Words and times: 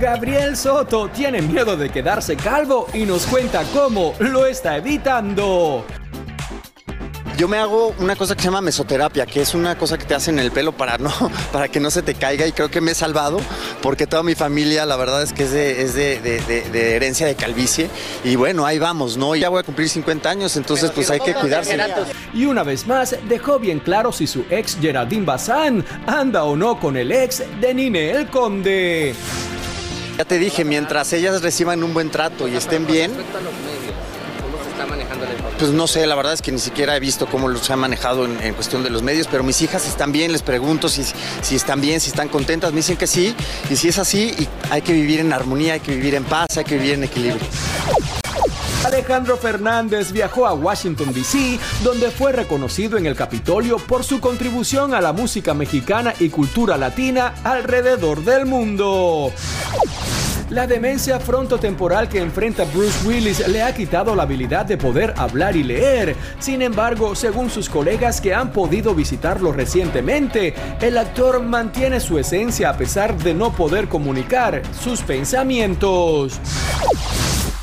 Gabriel 0.00 0.56
Soto 0.56 1.08
tiene 1.08 1.40
miedo 1.40 1.76
de 1.76 1.88
quedarse 1.88 2.36
calvo 2.36 2.86
y 2.92 3.04
nos 3.04 3.26
cuenta 3.26 3.64
cómo 3.72 4.14
lo 4.18 4.44
está 4.44 4.76
evitando. 4.76 5.84
Yo 7.38 7.48
me 7.48 7.58
hago 7.58 7.94
una 7.98 8.16
cosa 8.16 8.34
que 8.34 8.40
se 8.40 8.48
llama 8.48 8.62
mesoterapia, 8.62 9.26
que 9.26 9.42
es 9.42 9.54
una 9.54 9.76
cosa 9.76 9.98
que 9.98 10.06
te 10.06 10.14
hacen 10.14 10.38
en 10.38 10.44
el 10.46 10.52
pelo 10.52 10.72
para, 10.72 10.96
no, 10.96 11.10
para 11.52 11.68
que 11.68 11.80
no 11.80 11.90
se 11.90 12.02
te 12.02 12.14
caiga 12.14 12.46
y 12.46 12.52
creo 12.52 12.70
que 12.70 12.80
me 12.80 12.92
he 12.92 12.94
salvado 12.94 13.40
porque 13.82 14.06
toda 14.06 14.22
mi 14.22 14.34
familia 14.34 14.86
la 14.86 14.96
verdad 14.96 15.22
es 15.22 15.34
que 15.34 15.44
es, 15.44 15.52
de, 15.52 15.82
es 15.82 15.94
de, 15.94 16.20
de, 16.20 16.40
de, 16.40 16.96
herencia 16.96 17.26
de 17.26 17.34
calvicie 17.34 17.90
y 18.24 18.36
bueno, 18.36 18.64
ahí 18.64 18.78
vamos, 18.78 19.18
¿no? 19.18 19.34
Ya 19.34 19.50
voy 19.50 19.60
a 19.60 19.62
cumplir 19.64 19.88
50 19.88 20.28
años, 20.30 20.56
entonces 20.56 20.90
pues 20.92 21.10
hay 21.10 21.20
que 21.20 21.34
cuidarse. 21.34 21.78
Y 22.32 22.46
una 22.46 22.62
vez 22.62 22.86
más 22.86 23.16
dejó 23.28 23.58
bien 23.58 23.80
claro 23.80 24.12
si 24.12 24.26
su 24.26 24.46
ex 24.48 24.78
Geraldine 24.80 25.26
Bazán 25.26 25.84
anda 26.06 26.44
o 26.44 26.56
no 26.56 26.80
con 26.80 26.96
el 26.96 27.12
ex 27.12 27.42
de 27.60 27.74
Nine 27.74 28.12
el 28.12 28.30
Conde. 28.30 29.14
Ya 30.16 30.24
te 30.24 30.38
dije, 30.38 30.64
mientras 30.64 31.12
ellas 31.12 31.42
reciban 31.42 31.82
un 31.82 31.92
buen 31.92 32.10
trato 32.10 32.48
y 32.48 32.56
estén 32.56 32.86
bien, 32.86 33.12
pues 35.58 35.70
no 35.72 35.86
sé, 35.86 36.06
la 36.06 36.14
verdad 36.14 36.32
es 36.32 36.42
que 36.42 36.52
ni 36.52 36.58
siquiera 36.58 36.96
he 36.96 37.00
visto 37.00 37.26
cómo 37.26 37.48
los 37.48 37.70
han 37.70 37.78
manejado 37.78 38.24
en, 38.24 38.54
cuestión 38.54 38.82
de 38.82 38.90
los 38.90 39.02
medios, 39.02 39.26
pero 39.30 39.42
mis 39.42 39.60
hijas 39.62 39.86
están 39.86 40.12
bien, 40.12 40.32
les 40.32 40.42
pregunto 40.42 40.88
si, 40.88 41.04
si 41.42 41.56
están 41.56 41.80
bien, 41.80 42.00
si 42.00 42.10
están 42.10 42.28
contentas, 42.28 42.72
me 42.72 42.78
dicen 42.78 42.96
que 42.96 43.06
sí, 43.06 43.34
y 43.70 43.76
si 43.76 43.88
es 43.88 43.98
así, 43.98 44.34
y 44.38 44.48
hay 44.70 44.82
que 44.82 44.92
vivir 44.92 45.20
en 45.20 45.32
armonía, 45.32 45.74
hay 45.74 45.80
que 45.80 45.94
vivir 45.94 46.14
en 46.14 46.24
paz, 46.24 46.56
hay 46.56 46.64
que 46.64 46.76
vivir 46.76 46.94
en 46.94 47.04
equilibrio. 47.04 47.46
Alejandro 48.86 49.36
Fernández 49.36 50.12
viajó 50.12 50.46
a 50.46 50.54
Washington, 50.54 51.12
D.C., 51.12 51.58
donde 51.82 52.08
fue 52.08 52.30
reconocido 52.30 52.96
en 52.96 53.06
el 53.06 53.16
Capitolio 53.16 53.78
por 53.78 54.04
su 54.04 54.20
contribución 54.20 54.94
a 54.94 55.00
la 55.00 55.12
música 55.12 55.54
mexicana 55.54 56.14
y 56.20 56.28
cultura 56.28 56.76
latina 56.76 57.34
alrededor 57.42 58.22
del 58.22 58.46
mundo. 58.46 59.32
La 60.50 60.68
demencia 60.68 61.18
frontotemporal 61.18 62.08
que 62.08 62.20
enfrenta 62.20 62.62
Bruce 62.62 63.04
Willis 63.04 63.48
le 63.48 63.64
ha 63.64 63.74
quitado 63.74 64.14
la 64.14 64.22
habilidad 64.22 64.64
de 64.64 64.78
poder 64.78 65.14
hablar 65.16 65.56
y 65.56 65.64
leer. 65.64 66.14
Sin 66.38 66.62
embargo, 66.62 67.16
según 67.16 67.50
sus 67.50 67.68
colegas 67.68 68.20
que 68.20 68.34
han 68.34 68.52
podido 68.52 68.94
visitarlo 68.94 69.52
recientemente, 69.52 70.54
el 70.80 70.96
actor 70.96 71.42
mantiene 71.42 71.98
su 71.98 72.20
esencia 72.20 72.70
a 72.70 72.76
pesar 72.76 73.18
de 73.18 73.34
no 73.34 73.52
poder 73.52 73.88
comunicar 73.88 74.62
sus 74.80 75.00
pensamientos. 75.00 76.40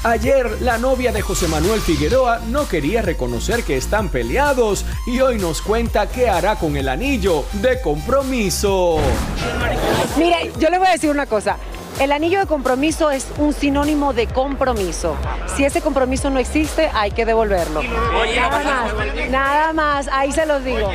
Ayer 0.04 0.62
la 0.62 0.78
novia 0.78 1.14
de 1.14 1.22
José 1.22 1.48
Manuel 1.48 1.80
Figueroa 1.80 2.40
no 2.50 2.68
quería 2.68 3.02
reconocer 3.02 3.64
que 3.64 3.78
están 3.78 4.10
peleados 4.10 4.86
y 5.08 5.22
hoy 5.22 5.38
nos 5.38 5.62
cuenta 5.62 6.10
qué 6.10 6.28
hará 6.28 6.58
con 6.58 6.76
el 6.76 6.90
anillo 6.90 7.46
de 7.54 7.80
compromiso. 7.80 8.98
Mire, 10.18 10.52
yo 10.60 10.70
le 10.70 10.78
voy 10.78 10.88
a 10.88 10.92
decir 10.92 11.10
una 11.10 11.26
cosa. 11.26 11.56
El 12.02 12.12
anillo 12.12 12.40
de 12.40 12.48
compromiso 12.48 13.12
es 13.12 13.28
un 13.38 13.54
sinónimo 13.54 14.12
de 14.12 14.28
compromiso. 14.28 15.16
Si 15.56 15.64
ese 15.64 15.80
compromiso 15.80 16.30
no 16.30 16.40
existe, 16.40 16.90
hay 16.94 17.12
que 17.12 17.24
devolverlo. 17.24 17.82
Nada 18.36 18.60
más, 18.62 19.30
nada 19.30 19.74
más, 19.74 20.10
ahí 20.12 20.34
se 20.34 20.46
los 20.46 20.66
digo. 20.66 20.92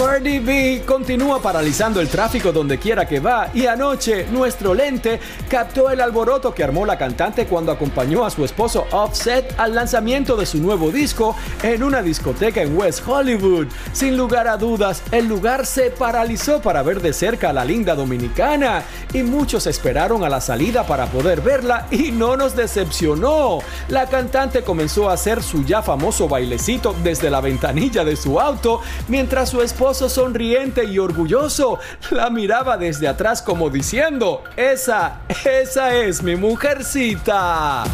Cardi 0.00 0.38
B 0.38 0.82
continúa 0.86 1.42
paralizando 1.42 2.00
el 2.00 2.08
tráfico 2.08 2.52
donde 2.52 2.78
quiera 2.78 3.06
que 3.06 3.20
va 3.20 3.50
y 3.52 3.66
anoche 3.66 4.26
nuestro 4.30 4.72
lente 4.72 5.20
captó 5.46 5.90
el 5.90 6.00
alboroto 6.00 6.54
que 6.54 6.64
armó 6.64 6.86
la 6.86 6.96
cantante 6.96 7.44
cuando 7.44 7.70
acompañó 7.70 8.24
a 8.24 8.30
su 8.30 8.42
esposo 8.42 8.86
Offset 8.92 9.54
al 9.58 9.74
lanzamiento 9.74 10.36
de 10.36 10.46
su 10.46 10.56
nuevo 10.56 10.90
disco 10.90 11.36
en 11.62 11.82
una 11.82 12.00
discoteca 12.00 12.62
en 12.62 12.78
West 12.78 13.06
Hollywood. 13.06 13.66
Sin 13.92 14.16
lugar 14.16 14.48
a 14.48 14.56
dudas, 14.56 15.02
el 15.12 15.28
lugar 15.28 15.66
se 15.66 15.90
paralizó 15.90 16.62
para 16.62 16.82
ver 16.82 17.02
de 17.02 17.12
cerca 17.12 17.50
a 17.50 17.52
la 17.52 17.66
linda 17.66 17.94
dominicana 17.94 18.82
y 19.12 19.22
muchos 19.22 19.66
esperaron 19.66 20.24
a 20.24 20.30
la 20.30 20.40
salida 20.40 20.86
para 20.86 21.06
poder 21.06 21.42
verla 21.42 21.86
y 21.90 22.10
no 22.10 22.38
nos 22.38 22.56
decepcionó. 22.56 23.58
La 23.88 24.06
cantante 24.06 24.62
comenzó 24.62 25.10
a 25.10 25.12
hacer 25.12 25.42
su 25.42 25.62
ya 25.62 25.82
famoso 25.82 26.26
bailecito 26.26 26.96
desde 27.04 27.28
la 27.28 27.42
ventanilla 27.42 28.02
de 28.02 28.16
su 28.16 28.40
auto 28.40 28.80
mientras 29.06 29.50
su 29.50 29.60
esposo 29.60 29.89
sonriente 29.94 30.84
y 30.84 30.98
orgulloso 30.98 31.78
la 32.10 32.30
miraba 32.30 32.76
desde 32.76 33.08
atrás 33.08 33.42
como 33.42 33.70
diciendo, 33.70 34.42
esa, 34.56 35.20
esa 35.44 35.94
es 35.94 36.22
mi 36.22 36.36
mujercita. 36.36 37.84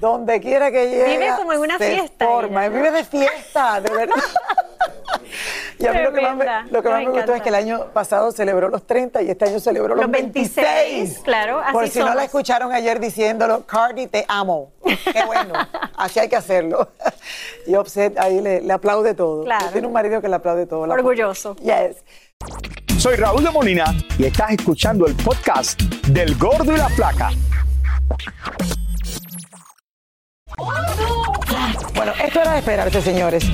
Donde 0.00 0.40
quiera 0.40 0.70
que 0.70 0.88
llegue. 0.90 1.18
Vive 1.18 1.30
como 1.36 1.52
en 1.52 1.60
una 1.60 1.78
fiesta. 1.78 2.26
Forma, 2.26 2.68
vive 2.68 2.90
de 2.90 3.04
fiesta, 3.04 3.80
de 3.80 3.90
verdad. 3.90 4.14
Y 5.78 5.86
a 5.86 5.92
mí 5.92 5.98
lo 6.02 6.12
que 6.12 6.20
más, 6.22 6.36
me, 6.36 6.70
lo 6.70 6.82
que 6.82 6.88
más 6.88 7.04
me, 7.04 7.10
gustó 7.10 7.34
es 7.34 7.42
que 7.42 7.48
el 7.50 7.54
año 7.54 7.86
pasado 7.92 8.32
celebró 8.32 8.68
los 8.68 8.86
30 8.86 9.22
y 9.22 9.30
este 9.30 9.44
año 9.44 9.60
celebró 9.60 9.94
los, 9.94 10.10
26. 10.10 11.20
Claro, 11.22 11.60
así 11.60 11.72
Por 11.72 11.88
si 11.88 11.98
no 11.98 12.14
la 12.14 12.24
escucharon 12.24 12.72
ayer 12.72 12.98
diciéndolo, 12.98 13.66
Cardi, 13.66 14.06
te 14.06 14.24
amo. 14.28 14.72
Qué 14.84 15.24
bueno, 15.26 15.52
así 15.96 16.18
hay 16.18 16.28
que 16.28 16.36
hacerlo. 16.36 16.88
Y 17.66 17.74
Offset 17.74 18.18
ahí 18.18 18.40
le, 18.40 18.72
aplaude 18.72 19.14
todo. 19.14 19.44
Claro. 19.44 19.66
Tiene 19.72 19.86
un 19.86 19.92
marido 19.92 20.20
que 20.20 20.28
le 20.28 20.36
aplaude 20.36 20.66
todo. 20.66 20.80
Orgulloso. 20.80 21.56
Yes. 21.56 22.02
Soy 22.98 23.16
Raúl 23.16 23.44
de 23.44 23.50
Molina 23.50 23.94
y 24.18 24.24
estás 24.24 24.52
escuchando 24.52 25.06
el 25.06 25.14
podcast 25.14 25.80
del 26.08 26.36
Gordo 26.36 26.72
y 26.72 26.78
la 26.78 26.88
Placa. 26.88 27.30
Bueno, 31.94 32.12
esto 32.24 32.40
era 32.40 32.52
de 32.52 32.58
esperarse, 32.58 33.02
señores. 33.02 33.44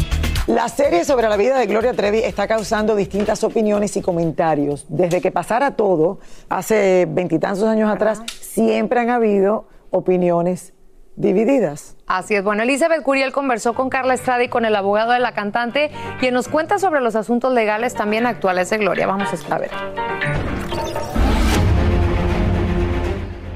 La 0.48 0.68
serie 0.68 1.04
sobre 1.04 1.28
la 1.28 1.36
vida 1.36 1.56
de 1.56 1.66
Gloria 1.66 1.92
Trevi 1.92 2.18
está 2.18 2.48
causando 2.48 2.96
distintas 2.96 3.44
opiniones 3.44 3.96
y 3.96 4.02
comentarios. 4.02 4.86
Desde 4.88 5.20
que 5.20 5.30
pasara 5.30 5.76
todo, 5.76 6.18
hace 6.48 7.06
veintitantos 7.08 7.62
años 7.62 7.88
atrás, 7.88 8.22
siempre 8.40 8.98
han 8.98 9.10
habido 9.10 9.68
opiniones 9.90 10.74
divididas. 11.14 11.96
Así 12.08 12.34
es. 12.34 12.42
Bueno, 12.42 12.64
Elizabeth 12.64 13.04
Curiel 13.04 13.30
conversó 13.30 13.74
con 13.74 13.88
Carla 13.88 14.14
Estrada 14.14 14.42
y 14.42 14.48
con 14.48 14.64
el 14.64 14.74
abogado 14.74 15.12
de 15.12 15.20
la 15.20 15.32
cantante, 15.32 15.92
quien 16.18 16.34
nos 16.34 16.48
cuenta 16.48 16.80
sobre 16.80 17.00
los 17.00 17.14
asuntos 17.14 17.52
legales 17.52 17.94
también 17.94 18.26
actuales 18.26 18.68
de 18.70 18.78
Gloria. 18.78 19.06
Vamos 19.06 19.28
a 19.48 19.58
ver. 19.58 19.70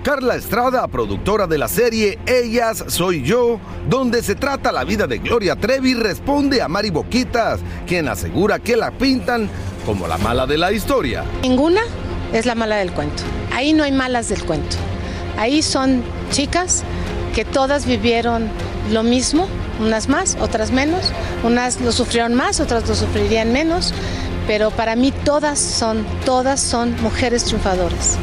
Carla 0.06 0.36
Estrada, 0.36 0.86
productora 0.86 1.48
de 1.48 1.58
la 1.58 1.66
serie 1.66 2.20
Ellas 2.26 2.84
Soy 2.86 3.24
Yo, 3.24 3.58
donde 3.88 4.22
se 4.22 4.36
trata 4.36 4.70
la 4.70 4.84
vida 4.84 5.08
de 5.08 5.18
Gloria 5.18 5.56
Trevi, 5.56 5.94
responde 5.94 6.62
a 6.62 6.68
Mari 6.68 6.90
Boquitas, 6.90 7.58
quien 7.88 8.06
asegura 8.06 8.60
que 8.60 8.76
la 8.76 8.92
pintan 8.92 9.50
como 9.84 10.06
la 10.06 10.16
mala 10.16 10.46
de 10.46 10.58
la 10.58 10.70
historia. 10.70 11.24
Ninguna 11.42 11.80
es 12.32 12.46
la 12.46 12.54
mala 12.54 12.76
del 12.76 12.92
cuento. 12.92 13.24
Ahí 13.52 13.72
no 13.72 13.82
hay 13.82 13.90
malas 13.90 14.28
del 14.28 14.44
cuento. 14.44 14.76
Ahí 15.38 15.60
son 15.60 16.04
chicas 16.30 16.84
que 17.34 17.44
todas 17.44 17.84
vivieron 17.84 18.48
lo 18.92 19.02
mismo, 19.02 19.48
unas 19.80 20.08
más, 20.08 20.36
otras 20.40 20.70
menos, 20.70 21.10
unas 21.42 21.80
lo 21.80 21.90
sufrieron 21.90 22.32
más, 22.32 22.60
otras 22.60 22.88
lo 22.88 22.94
sufrirían 22.94 23.52
menos, 23.52 23.92
pero 24.46 24.70
para 24.70 24.94
mí 24.94 25.12
todas 25.24 25.58
son, 25.58 26.06
todas 26.24 26.60
son 26.60 26.94
mujeres 27.02 27.42
triunfadoras, 27.42 28.16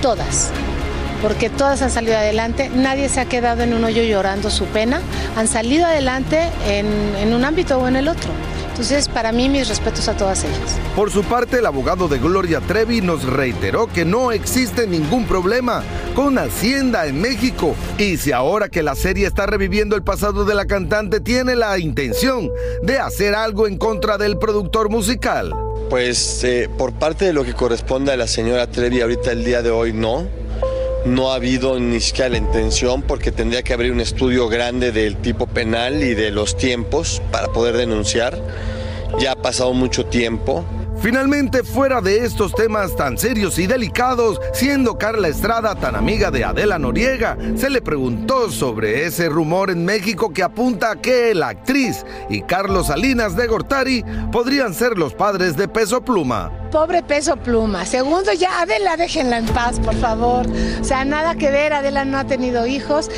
todas 0.00 0.52
porque 1.24 1.48
todas 1.48 1.80
han 1.80 1.90
salido 1.90 2.18
adelante, 2.18 2.68
nadie 2.68 3.08
se 3.08 3.18
ha 3.18 3.24
quedado 3.24 3.62
en 3.62 3.72
un 3.72 3.82
hoyo 3.82 4.02
llorando 4.02 4.50
su 4.50 4.66
pena, 4.66 5.00
han 5.36 5.48
salido 5.48 5.86
adelante 5.86 6.50
en, 6.66 7.32
un 7.32 7.42
ámbito 7.46 7.78
o 7.78 7.88
en 7.88 7.96
el 7.96 8.08
otro. 8.08 8.28
Entonces, 8.68 9.08
para 9.08 9.32
mí, 9.32 9.48
mis 9.48 9.66
respetos 9.68 10.06
a 10.08 10.16
todas 10.18 10.44
ellas. 10.44 10.78
Por 10.94 11.10
su 11.10 11.24
parte, 11.24 11.60
el 11.60 11.66
abogado 11.66 12.08
de 12.08 12.18
Gloria 12.18 12.60
Trevi 12.60 13.00
nos 13.00 13.24
reiteró 13.24 13.86
que 13.86 14.04
no 14.04 14.32
existe 14.32 14.86
ningún 14.86 15.24
problema 15.24 15.82
con 16.14 16.36
Hacienda 16.36 17.06
en 17.06 17.18
México. 17.22 17.74
Y 17.96 18.18
si 18.18 18.32
ahora 18.32 18.68
que 18.68 18.82
la 18.82 18.94
serie 18.94 19.26
está 19.26 19.46
reviviendo 19.46 19.96
el 19.96 20.02
pasado 20.02 20.44
de 20.44 20.54
la 20.54 20.66
cantante, 20.66 21.20
tiene 21.20 21.56
la 21.56 21.78
intención 21.78 22.50
de 22.82 22.98
hacer 22.98 23.34
algo 23.34 23.66
en 23.66 23.78
contra 23.78 24.18
del 24.18 24.36
productor 24.36 24.90
musical. 24.90 25.54
Pues 25.88 26.44
eh, 26.44 26.68
por 26.76 26.92
parte 26.92 27.24
de 27.24 27.32
lo 27.32 27.44
que 27.44 27.54
corresponde 27.54 28.12
a 28.12 28.16
la 28.18 28.26
señora 28.26 28.66
Trevi 28.66 29.00
ahorita 29.00 29.32
el 29.32 29.42
día 29.42 29.62
de 29.62 29.70
hoy, 29.70 29.94
no 29.94 30.43
no 31.04 31.30
ha 31.30 31.36
habido 31.36 31.78
ni 31.78 32.00
siquiera 32.00 32.30
la 32.30 32.38
intención 32.38 33.02
porque 33.02 33.30
tendría 33.32 33.62
que 33.62 33.74
abrir 33.74 33.92
un 33.92 34.00
estudio 34.00 34.48
grande 34.48 34.92
del 34.92 35.16
tipo 35.16 35.46
penal 35.46 36.02
y 36.02 36.14
de 36.14 36.30
los 36.30 36.56
tiempos 36.56 37.22
para 37.30 37.48
poder 37.48 37.76
denunciar. 37.76 38.38
Ya 39.18 39.32
ha 39.32 39.36
pasado 39.36 39.72
mucho 39.74 40.06
tiempo. 40.06 40.64
Finalmente, 41.00 41.62
fuera 41.62 42.00
de 42.00 42.24
estos 42.24 42.54
temas 42.54 42.96
tan 42.96 43.18
serios 43.18 43.58
y 43.58 43.66
delicados, 43.66 44.40
siendo 44.54 44.96
Carla 44.96 45.28
Estrada 45.28 45.74
tan 45.74 45.96
amiga 45.96 46.30
de 46.30 46.44
Adela 46.44 46.78
Noriega, 46.78 47.36
se 47.56 47.68
le 47.68 47.82
preguntó 47.82 48.50
sobre 48.50 49.04
ese 49.04 49.28
rumor 49.28 49.70
en 49.70 49.84
México 49.84 50.32
que 50.32 50.42
apunta 50.42 50.92
a 50.92 50.96
que 50.96 51.34
la 51.34 51.48
actriz 51.48 52.06
y 52.30 52.40
Carlos 52.42 52.86
Salinas 52.86 53.36
de 53.36 53.46
Gortari 53.46 54.04
podrían 54.32 54.72
ser 54.72 54.96
los 54.96 55.12
padres 55.12 55.56
de 55.56 55.68
Peso 55.68 56.02
Pluma. 56.02 56.63
Pobre 56.74 57.04
Peso 57.04 57.36
Pluma. 57.36 57.86
Segundo, 57.86 58.32
ya 58.32 58.60
Adela 58.62 58.96
déjenla 58.96 59.38
en 59.38 59.46
paz, 59.46 59.78
por 59.78 59.94
favor. 59.94 60.44
O 60.80 60.84
sea, 60.84 61.04
nada 61.04 61.36
que 61.36 61.48
ver, 61.48 61.72
Adela 61.72 62.04
no 62.04 62.18
ha 62.18 62.24
tenido 62.24 62.66
hijos. 62.66 63.12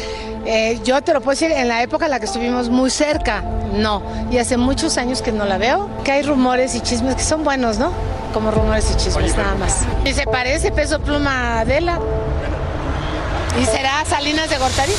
Eh, 0.44 0.78
yo 0.84 1.00
te 1.00 1.14
lo 1.14 1.22
puedo 1.22 1.30
decir, 1.30 1.52
en 1.52 1.66
la 1.66 1.82
época 1.82 2.04
en 2.04 2.10
la 2.10 2.20
que 2.20 2.26
estuvimos 2.26 2.68
muy 2.68 2.90
cerca, 2.90 3.42
no. 3.72 4.02
Y 4.30 4.36
hace 4.36 4.58
muchos 4.58 4.98
años 4.98 5.22
que 5.22 5.32
no 5.32 5.46
la 5.46 5.56
veo, 5.56 5.88
que 6.04 6.12
hay 6.12 6.22
rumores 6.22 6.74
y 6.74 6.82
chismes 6.82 7.14
que 7.14 7.22
son 7.22 7.44
buenos, 7.44 7.78
¿no? 7.78 7.92
Como 8.34 8.50
rumores 8.50 8.90
y 8.92 8.96
chismes, 8.98 9.34
nada 9.38 9.54
más. 9.54 9.86
¿Y 10.04 10.12
se 10.12 10.24
parece 10.26 10.70
Peso 10.70 11.00
Pluma 11.00 11.30
a 11.30 11.60
Adela? 11.60 11.98
¿Y 13.58 13.64
será 13.64 14.04
Salinas 14.04 14.50
de 14.50 14.58
Gortari? 14.58 14.92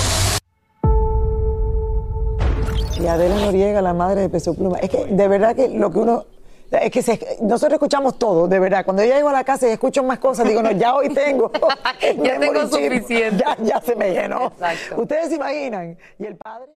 Y 3.00 3.06
Adela 3.06 3.36
Noriega, 3.36 3.84
la 3.84 3.94
madre 3.94 4.22
de 4.22 4.30
Peso 4.30 4.56
Pluma. 4.56 4.80
Es 4.80 4.90
que 4.90 5.06
de 5.06 5.28
verdad 5.28 5.56
que 5.56 5.70
lo 5.70 5.92
que 5.92 6.00
uno 6.00 6.26
es 6.72 6.92
que 6.92 7.38
nosotros 7.42 7.74
escuchamos 7.74 8.20
todo, 8.20 8.48
de 8.48 8.60
verdad. 8.60 8.84
Cuando 8.86 9.04
yo 9.04 9.14
llego 9.14 9.30
a 9.30 9.34
la 9.34 9.44
casa 9.44 9.68
y 9.68 9.72
escucho 9.72 10.04
más 10.04 10.20
cosas, 10.20 10.48
digo, 10.48 10.62
no, 10.62 10.72
ya 10.72 10.96
hoy 10.96 11.10
tengo. 11.10 11.52
ya 12.24 12.40
tengo 12.40 12.62
suficiente. 12.68 13.44
Ya, 13.46 13.58
ya, 13.62 13.82
se 13.82 13.96
me 13.96 14.12
llenó. 14.12 14.48
Exacto. 14.48 15.02
Ustedes 15.02 15.30
se 15.30 15.36
imaginan. 15.36 15.98
Y 16.20 16.26
el 16.26 16.36
padre. 16.36 16.72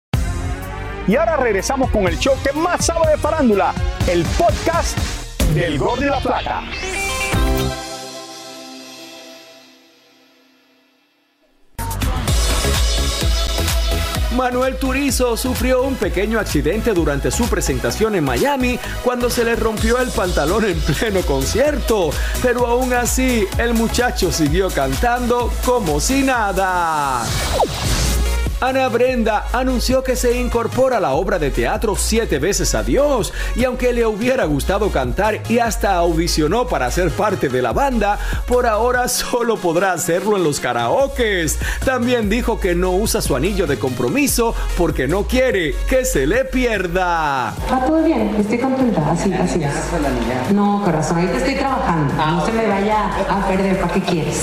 Y 1.06 1.16
ahora 1.16 1.36
regresamos 1.36 1.90
con 1.90 2.06
el 2.06 2.18
show 2.18 2.34
que 2.44 2.52
más 2.52 2.84
sabe 2.84 3.12
de 3.12 3.16
farándula, 3.16 3.72
el 4.10 4.24
podcast 4.36 4.98
del 5.54 5.78
Gol 5.78 6.00
de 6.00 6.06
la 6.06 6.20
Plata. 6.20 6.64
Manuel 14.38 14.76
Turizo 14.76 15.36
sufrió 15.36 15.82
un 15.82 15.96
pequeño 15.96 16.38
accidente 16.38 16.94
durante 16.94 17.32
su 17.32 17.48
presentación 17.48 18.14
en 18.14 18.22
Miami 18.22 18.78
cuando 19.02 19.30
se 19.30 19.42
le 19.42 19.56
rompió 19.56 19.98
el 19.98 20.10
pantalón 20.10 20.64
en 20.64 20.78
pleno 20.78 21.22
concierto, 21.22 22.10
pero 22.40 22.68
aún 22.68 22.92
así 22.92 23.48
el 23.58 23.74
muchacho 23.74 24.30
siguió 24.30 24.70
cantando 24.70 25.52
como 25.64 25.98
si 25.98 26.22
nada. 26.22 27.24
Ana 28.60 28.88
Brenda 28.88 29.46
anunció 29.52 30.02
que 30.02 30.16
se 30.16 30.36
incorpora 30.36 30.96
a 30.96 31.00
la 31.00 31.12
obra 31.12 31.38
de 31.38 31.52
teatro 31.52 31.94
Siete 31.94 32.40
veces 32.40 32.74
a 32.74 32.82
Dios 32.82 33.32
y 33.54 33.62
aunque 33.62 33.92
le 33.92 34.04
hubiera 34.04 34.46
gustado 34.46 34.90
cantar 34.90 35.40
y 35.48 35.60
hasta 35.60 35.94
audicionó 35.94 36.66
para 36.66 36.90
ser 36.90 37.12
parte 37.12 37.48
de 37.48 37.62
la 37.62 37.72
banda, 37.72 38.18
por 38.48 38.66
ahora 38.66 39.06
solo 39.08 39.56
podrá 39.58 39.92
hacerlo 39.92 40.36
en 40.36 40.42
los 40.42 40.58
karaokes. 40.58 41.56
También 41.84 42.28
dijo 42.28 42.58
que 42.58 42.74
no 42.74 42.90
usa 42.90 43.22
su 43.22 43.36
anillo 43.36 43.68
de 43.68 43.78
compromiso 43.78 44.56
porque 44.76 45.06
no 45.06 45.22
quiere 45.22 45.76
que 45.88 46.04
se 46.04 46.26
le 46.26 46.44
pierda. 46.44 47.54
Va 47.72 47.86
todo 47.86 48.02
bien, 48.02 48.34
estoy 48.40 48.58
contenta, 48.58 49.12
así, 49.12 49.32
así 49.34 49.62
es. 49.62 50.52
No, 50.52 50.82
corazón, 50.84 51.18
ahorita 51.18 51.36
estoy 51.36 51.54
trabajando. 51.54 52.12
No 52.14 52.44
se 52.44 52.52
me 52.52 52.66
vaya 52.66 53.06
a 53.28 53.46
perder, 53.46 53.80
¿para 53.80 53.94
qué 53.94 54.00
quieres? 54.00 54.42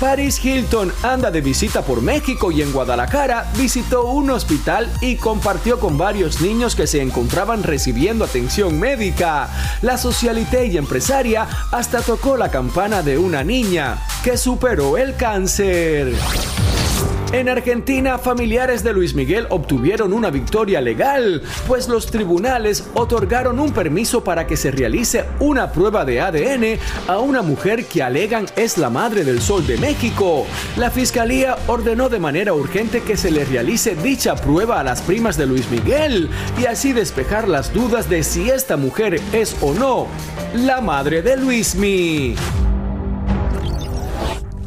Paris 0.00 0.44
Hilton 0.44 0.92
anda 1.02 1.30
de 1.30 1.40
visita 1.40 1.82
por 1.82 2.02
México 2.02 2.50
y 2.50 2.62
en 2.62 2.72
Guadalajara 2.72 3.50
visitó 3.56 4.06
un 4.06 4.30
hospital 4.30 4.90
y 5.00 5.16
compartió 5.16 5.78
con 5.78 5.96
varios 5.96 6.40
niños 6.40 6.74
que 6.74 6.86
se 6.86 7.00
encontraban 7.00 7.62
recibiendo 7.62 8.24
atención 8.24 8.78
médica. 8.78 9.48
La 9.82 9.96
socialité 9.96 10.66
y 10.66 10.76
empresaria 10.76 11.46
hasta 11.70 12.00
tocó 12.00 12.36
la 12.36 12.50
campana 12.50 13.02
de 13.02 13.18
una 13.18 13.44
niña 13.44 13.98
que 14.24 14.36
superó 14.36 14.96
el 14.98 15.16
cáncer. 15.16 16.14
En 17.32 17.48
Argentina, 17.48 18.18
familiares 18.18 18.84
de 18.84 18.92
Luis 18.92 19.14
Miguel 19.14 19.46
obtuvieron 19.50 20.12
una 20.12 20.30
victoria 20.30 20.80
legal, 20.80 21.42
pues 21.66 21.88
los 21.88 22.06
tribunales 22.06 22.88
otorgaron 22.94 23.58
un 23.58 23.72
permiso 23.72 24.22
para 24.22 24.46
que 24.46 24.56
se 24.56 24.70
realice 24.70 25.24
una 25.40 25.72
prueba 25.72 26.04
de 26.04 26.20
ADN 26.20 26.78
a 27.08 27.18
una 27.18 27.42
mujer 27.42 27.86
que 27.86 28.02
alegan 28.02 28.46
es 28.56 28.78
la 28.78 28.88
madre 28.88 29.24
del 29.24 29.40
Sol 29.40 29.66
de 29.66 29.78
México. 29.78 30.46
La 30.76 30.90
fiscalía 30.90 31.56
ordenó 31.66 32.08
de 32.08 32.20
manera 32.20 32.54
urgente 32.54 33.02
que 33.02 33.16
se 33.16 33.30
le 33.30 33.44
realice 33.44 33.96
dicha 33.96 34.36
prueba 34.36 34.78
a 34.78 34.84
las 34.84 35.02
primas 35.02 35.36
de 35.36 35.46
Luis 35.46 35.68
Miguel 35.70 36.30
y 36.60 36.66
así 36.66 36.92
despejar 36.92 37.48
las 37.48 37.72
dudas 37.72 38.08
de 38.08 38.22
si 38.22 38.48
esta 38.50 38.76
mujer 38.76 39.20
es 39.32 39.56
o 39.60 39.74
no 39.74 40.06
la 40.54 40.80
madre 40.80 41.22
de 41.22 41.36
Luismi. 41.36 42.36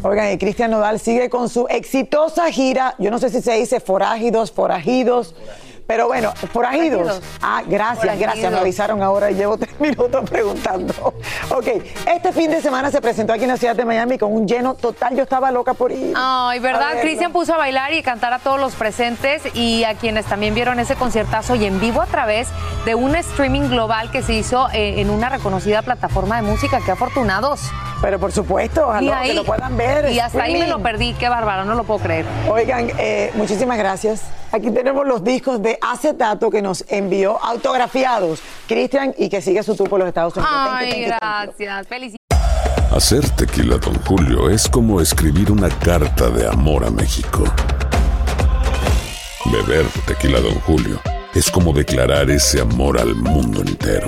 Oigan, 0.03 0.31
y 0.31 0.37
Cristian 0.37 0.71
Nodal 0.71 0.99
sigue 0.99 1.29
con 1.29 1.49
su 1.49 1.67
exitosa 1.69 2.51
gira. 2.51 2.95
Yo 2.99 3.09
no 3.11 3.19
sé 3.19 3.29
si 3.29 3.41
se 3.41 3.53
dice 3.53 3.79
forágidos, 3.79 4.51
forajidos. 4.51 5.33
Pero 5.87 6.07
bueno, 6.07 6.33
forajidos. 6.51 7.21
Ah, 7.41 7.63
gracias, 7.65 8.19
gracias. 8.19 8.51
Me 8.51 8.57
avisaron 8.59 9.01
ahora 9.01 9.31
y 9.31 9.35
llevo 9.35 9.57
tres 9.57 9.73
minutos 9.79 10.29
preguntando. 10.29 10.93
Ok, 11.49 11.67
este 12.13 12.33
fin 12.33 12.51
de 12.51 12.61
semana 12.61 12.91
se 12.91 12.99
presentó 12.99 13.31
aquí 13.31 13.43
en 13.43 13.49
la 13.49 13.57
ciudad 13.57 13.75
de 13.75 13.85
Miami 13.85 14.17
con 14.17 14.33
un 14.33 14.45
lleno 14.45 14.75
total. 14.75 15.15
Yo 15.15 15.23
estaba 15.23 15.49
loca 15.49 15.73
por 15.73 15.93
ir. 15.93 16.13
Ay, 16.15 16.59
¿verdad? 16.59 16.99
Cristian 17.01 17.31
puso 17.31 17.53
a 17.53 17.57
bailar 17.57 17.93
y 17.93 18.03
cantar 18.03 18.33
a 18.33 18.39
todos 18.39 18.59
los 18.59 18.75
presentes 18.75 19.43
y 19.55 19.85
a 19.85 19.95
quienes 19.95 20.25
también 20.25 20.53
vieron 20.53 20.77
ese 20.79 20.95
conciertazo 20.95 21.55
y 21.55 21.65
en 21.65 21.79
vivo 21.79 22.01
a 22.01 22.05
través 22.05 22.49
de 22.85 22.93
un 22.93 23.15
streaming 23.15 23.69
global 23.69 24.11
que 24.11 24.21
se 24.21 24.33
hizo 24.33 24.67
eh, 24.73 24.99
en 24.99 25.09
una 25.09 25.29
reconocida 25.29 25.81
plataforma 25.83 26.35
de 26.35 26.41
música. 26.41 26.81
¡Qué 26.85 26.91
afortunados! 26.91 27.61
Pero 28.01 28.19
por 28.19 28.31
supuesto, 28.31 28.87
ojalá 28.87 29.23
que 29.23 29.33
lo 29.33 29.43
puedan 29.43 29.75
ver. 29.75 30.11
Y 30.11 30.19
hasta 30.19 30.43
ahí 30.43 30.59
me 30.59 30.67
lo 30.67 30.79
perdí, 30.79 31.13
qué 31.13 31.29
bárbaro, 31.29 31.65
no 31.65 31.75
lo 31.75 31.83
puedo 31.83 31.99
creer. 31.99 32.25
Oigan, 32.49 32.91
eh, 32.97 33.31
muchísimas 33.35 33.77
gracias. 33.77 34.23
Aquí 34.51 34.71
tenemos 34.71 35.05
los 35.05 35.23
discos 35.23 35.61
de 35.61 35.77
acetato 35.81 36.49
que 36.49 36.61
nos 36.61 36.85
envió 36.89 37.43
autografiados 37.43 38.41
Cristian 38.67 39.13
y 39.17 39.29
que 39.29 39.41
sigue 39.41 39.63
su 39.63 39.75
tour 39.75 39.89
por 39.89 39.99
los 39.99 40.07
Estados 40.07 40.35
Unidos. 40.35 40.53
Ay, 40.55 41.05
gracias. 41.05 41.87
Felicidades. 41.87 42.17
Hacer 42.91 43.29
tequila, 43.31 43.77
don 43.77 43.95
Julio, 44.05 44.49
es 44.49 44.67
como 44.67 45.01
escribir 45.01 45.51
una 45.51 45.69
carta 45.69 46.29
de 46.29 46.47
amor 46.47 46.85
a 46.85 46.89
México. 46.89 47.43
Beber 49.51 49.85
tequila, 50.05 50.39
don 50.39 50.55
Julio, 50.61 50.99
es 51.33 51.51
como 51.51 51.73
declarar 51.73 52.29
ese 52.29 52.61
amor 52.61 52.99
al 52.99 53.13
mundo 53.15 53.61
entero. 53.61 54.07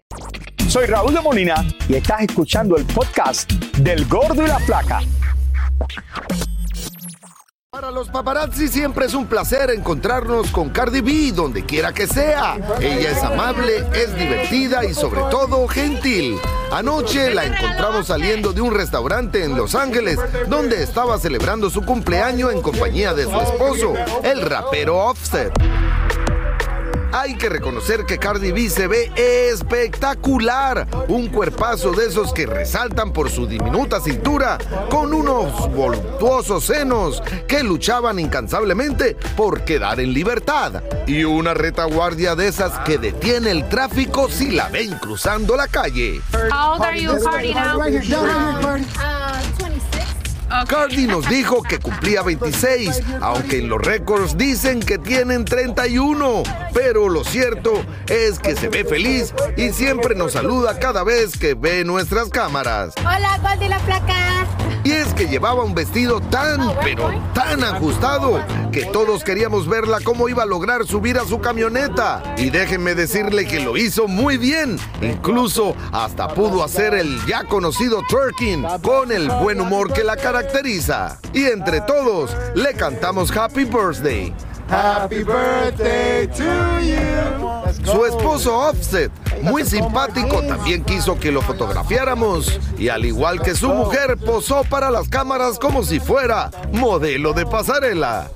Soy 0.67 0.85
Raúl 0.85 1.13
de 1.13 1.21
Molina 1.21 1.65
y 1.89 1.95
estás 1.95 2.21
escuchando 2.21 2.77
el 2.77 2.85
podcast 2.85 3.51
del 3.77 4.05
Gordo 4.07 4.43
y 4.43 4.47
la 4.47 4.59
Flaca. 4.59 5.01
Para 7.71 7.89
los 7.89 8.09
paparazzi 8.09 8.67
siempre 8.67 9.05
es 9.05 9.13
un 9.13 9.27
placer 9.27 9.69
encontrarnos 9.71 10.51
con 10.51 10.69
Cardi 10.69 11.01
B 11.01 11.31
donde 11.31 11.65
quiera 11.65 11.93
que 11.93 12.05
sea. 12.05 12.57
Ella 12.79 13.11
es 13.11 13.23
amable, 13.23 13.85
es 13.93 14.13
divertida 14.13 14.83
y 14.83 14.93
sobre 14.93 15.21
todo 15.31 15.67
gentil. 15.67 16.37
Anoche 16.71 17.33
la 17.33 17.45
encontramos 17.45 18.07
saliendo 18.07 18.51
de 18.53 18.61
un 18.61 18.73
restaurante 18.73 19.45
en 19.45 19.55
Los 19.55 19.73
Ángeles 19.73 20.19
donde 20.47 20.83
estaba 20.83 21.17
celebrando 21.17 21.69
su 21.69 21.81
cumpleaños 21.83 22.53
en 22.53 22.61
compañía 22.61 23.13
de 23.13 23.23
su 23.23 23.39
esposo, 23.39 23.93
el 24.23 24.41
rapero 24.41 24.97
Offset. 24.97 25.51
Hay 27.13 27.35
que 27.35 27.49
reconocer 27.49 28.05
que 28.05 28.17
Cardi 28.17 28.51
B 28.51 28.69
se 28.69 28.87
ve 28.87 29.11
espectacular. 29.15 30.87
Un 31.09 31.27
cuerpazo 31.27 31.91
de 31.91 32.05
esos 32.05 32.33
que 32.33 32.45
resaltan 32.45 33.11
por 33.11 33.29
su 33.29 33.45
diminuta 33.47 33.99
cintura, 33.99 34.57
con 34.89 35.13
unos 35.13 35.69
voluptuosos 35.73 36.63
senos 36.65 37.21
que 37.47 37.63
luchaban 37.63 38.19
incansablemente 38.19 39.17
por 39.35 39.63
quedar 39.65 39.99
en 39.99 40.13
libertad. 40.13 40.83
Y 41.05 41.25
una 41.25 41.53
retaguardia 41.53 42.35
de 42.35 42.47
esas 42.47 42.79
que 42.79 42.97
detiene 42.97 43.51
el 43.51 43.67
tráfico 43.67 44.29
si 44.29 44.51
la 44.51 44.69
ven 44.69 44.91
cruzando 44.99 45.57
la 45.57 45.67
calle. 45.67 46.21
How 46.33 46.75
old 46.75 46.83
are 46.83 47.01
you, 47.01 47.11
Cardi, 47.23 47.53
now? 47.53 47.77
Cardi 50.67 51.07
nos 51.07 51.27
dijo 51.29 51.61
que 51.63 51.79
cumplía 51.79 52.21
26, 52.25 53.01
aunque 53.21 53.59
en 53.59 53.69
los 53.69 53.81
récords 53.81 54.37
dicen 54.37 54.79
que 54.79 54.97
tienen 54.97 55.45
31. 55.45 56.43
Pero 56.73 57.09
lo 57.09 57.23
cierto 57.23 57.83
es 58.07 58.39
que 58.39 58.55
se 58.55 58.69
ve 58.69 58.83
feliz 58.85 59.33
y 59.57 59.69
siempre 59.69 60.15
nos 60.15 60.33
saluda 60.33 60.79
cada 60.79 61.03
vez 61.03 61.37
que 61.37 61.53
ve 61.53 61.83
nuestras 61.83 62.29
cámaras. 62.29 62.93
Hola, 62.99 63.39
Gold 63.41 63.63
y 63.63 63.67
la 63.69 63.79
placa. 63.79 64.47
Y 64.83 64.91
es 64.91 65.13
que 65.13 65.27
llevaba 65.27 65.63
un 65.63 65.75
vestido 65.75 66.19
tan, 66.19 66.75
pero 66.81 67.11
tan 67.33 67.63
ajustado, 67.63 68.43
que 68.71 68.85
todos 68.85 69.23
queríamos 69.23 69.67
verla 69.67 69.99
cómo 70.03 70.27
iba 70.27 70.43
a 70.43 70.47
lograr 70.47 70.87
subir 70.87 71.19
a 71.19 71.25
su 71.25 71.39
camioneta. 71.39 72.23
Y 72.37 72.49
déjenme 72.49 72.95
decirle 72.95 73.45
que 73.45 73.59
lo 73.59 73.77
hizo 73.77 74.07
muy 74.07 74.37
bien. 74.37 74.79
Incluso 75.01 75.75
hasta 75.91 76.29
pudo 76.29 76.63
hacer 76.63 76.95
el 76.95 77.23
ya 77.27 77.43
conocido 77.43 78.01
twerking 78.09 78.65
con 78.81 79.11
el 79.11 79.29
buen 79.29 79.61
humor 79.61 79.93
que 79.93 80.03
la 80.03 80.17
caracteriza. 80.17 81.19
Y 81.31 81.45
entre 81.45 81.81
todos, 81.81 82.35
le 82.55 82.73
cantamos 82.73 83.35
Happy 83.35 83.65
Birthday. 83.65 84.33
Happy 84.71 85.25
birthday 85.25 86.27
to 86.27 86.79
you. 86.79 87.83
Su 87.83 88.05
esposo 88.05 88.57
Offset, 88.57 89.11
muy 89.41 89.65
simpático, 89.65 90.41
también 90.43 90.85
quiso 90.85 91.19
que 91.19 91.29
lo 91.29 91.41
fotografiáramos. 91.41 92.57
Y 92.77 92.87
al 92.87 93.03
igual 93.03 93.41
que 93.41 93.53
su 93.53 93.67
mujer, 93.67 94.15
posó 94.15 94.63
para 94.63 94.89
las 94.89 95.09
cámaras 95.09 95.59
como 95.59 95.83
si 95.83 95.99
fuera 95.99 96.49
modelo 96.71 97.33
de 97.33 97.45
pasarela. 97.45 98.31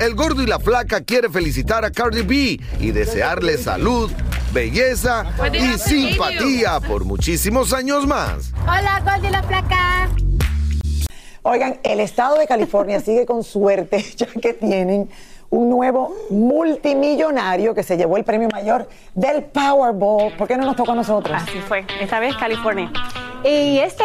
El 0.00 0.14
gordo 0.14 0.42
y 0.42 0.46
la 0.46 0.58
flaca 0.58 1.02
quiere 1.02 1.28
felicitar 1.28 1.84
a 1.84 1.90
Cardi 1.90 2.22
B 2.22 2.60
y 2.80 2.90
desearle 2.90 3.58
salud, 3.58 4.10
belleza 4.54 5.26
y 5.52 5.78
simpatía 5.78 6.80
por 6.80 7.04
muchísimos 7.04 7.74
años 7.74 8.06
más. 8.06 8.52
Hola, 8.62 9.02
Gold 9.04 9.26
y 9.26 9.30
la 9.30 9.42
placa. 9.42 10.08
Oigan, 11.42 11.78
el 11.82 12.00
estado 12.00 12.38
de 12.38 12.46
California 12.46 13.00
sigue 13.00 13.26
con 13.26 13.44
suerte, 13.44 14.02
ya 14.16 14.28
que 14.40 14.54
tienen 14.54 15.10
un 15.54 15.70
nuevo 15.70 16.12
multimillonario 16.30 17.74
que 17.74 17.82
se 17.82 17.96
llevó 17.96 18.16
el 18.16 18.24
premio 18.24 18.48
mayor 18.48 18.88
del 19.14 19.44
Powerball. 19.44 20.32
¿Por 20.36 20.48
qué 20.48 20.56
no 20.56 20.66
nos 20.66 20.76
tocó 20.76 20.92
a 20.92 20.96
nosotros? 20.96 21.40
Así 21.40 21.58
fue, 21.60 21.86
esta 22.00 22.18
vez 22.18 22.36
California. 22.36 22.90
Y 23.44 23.78
este 23.78 24.04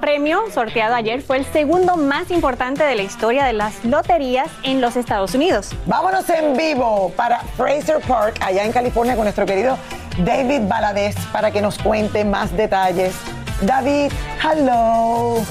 premio 0.00 0.40
sorteado 0.52 0.94
ayer 0.94 1.20
fue 1.22 1.36
el 1.36 1.44
segundo 1.44 1.96
más 1.96 2.30
importante 2.30 2.82
de 2.84 2.94
la 2.96 3.02
historia 3.02 3.44
de 3.44 3.52
las 3.52 3.84
loterías 3.84 4.48
en 4.64 4.80
los 4.80 4.96
Estados 4.96 5.34
Unidos. 5.34 5.70
Vámonos 5.86 6.28
en 6.30 6.56
vivo 6.56 7.12
para 7.14 7.40
Fraser 7.56 8.00
Park, 8.00 8.38
allá 8.40 8.64
en 8.64 8.72
California, 8.72 9.14
con 9.14 9.24
nuestro 9.24 9.46
querido 9.46 9.76
David 10.24 10.62
Valadez, 10.66 11.14
para 11.32 11.50
que 11.50 11.60
nos 11.60 11.78
cuente 11.78 12.24
más 12.24 12.56
detalles. 12.56 13.14
David, 13.60 14.12
hello. 14.40 15.44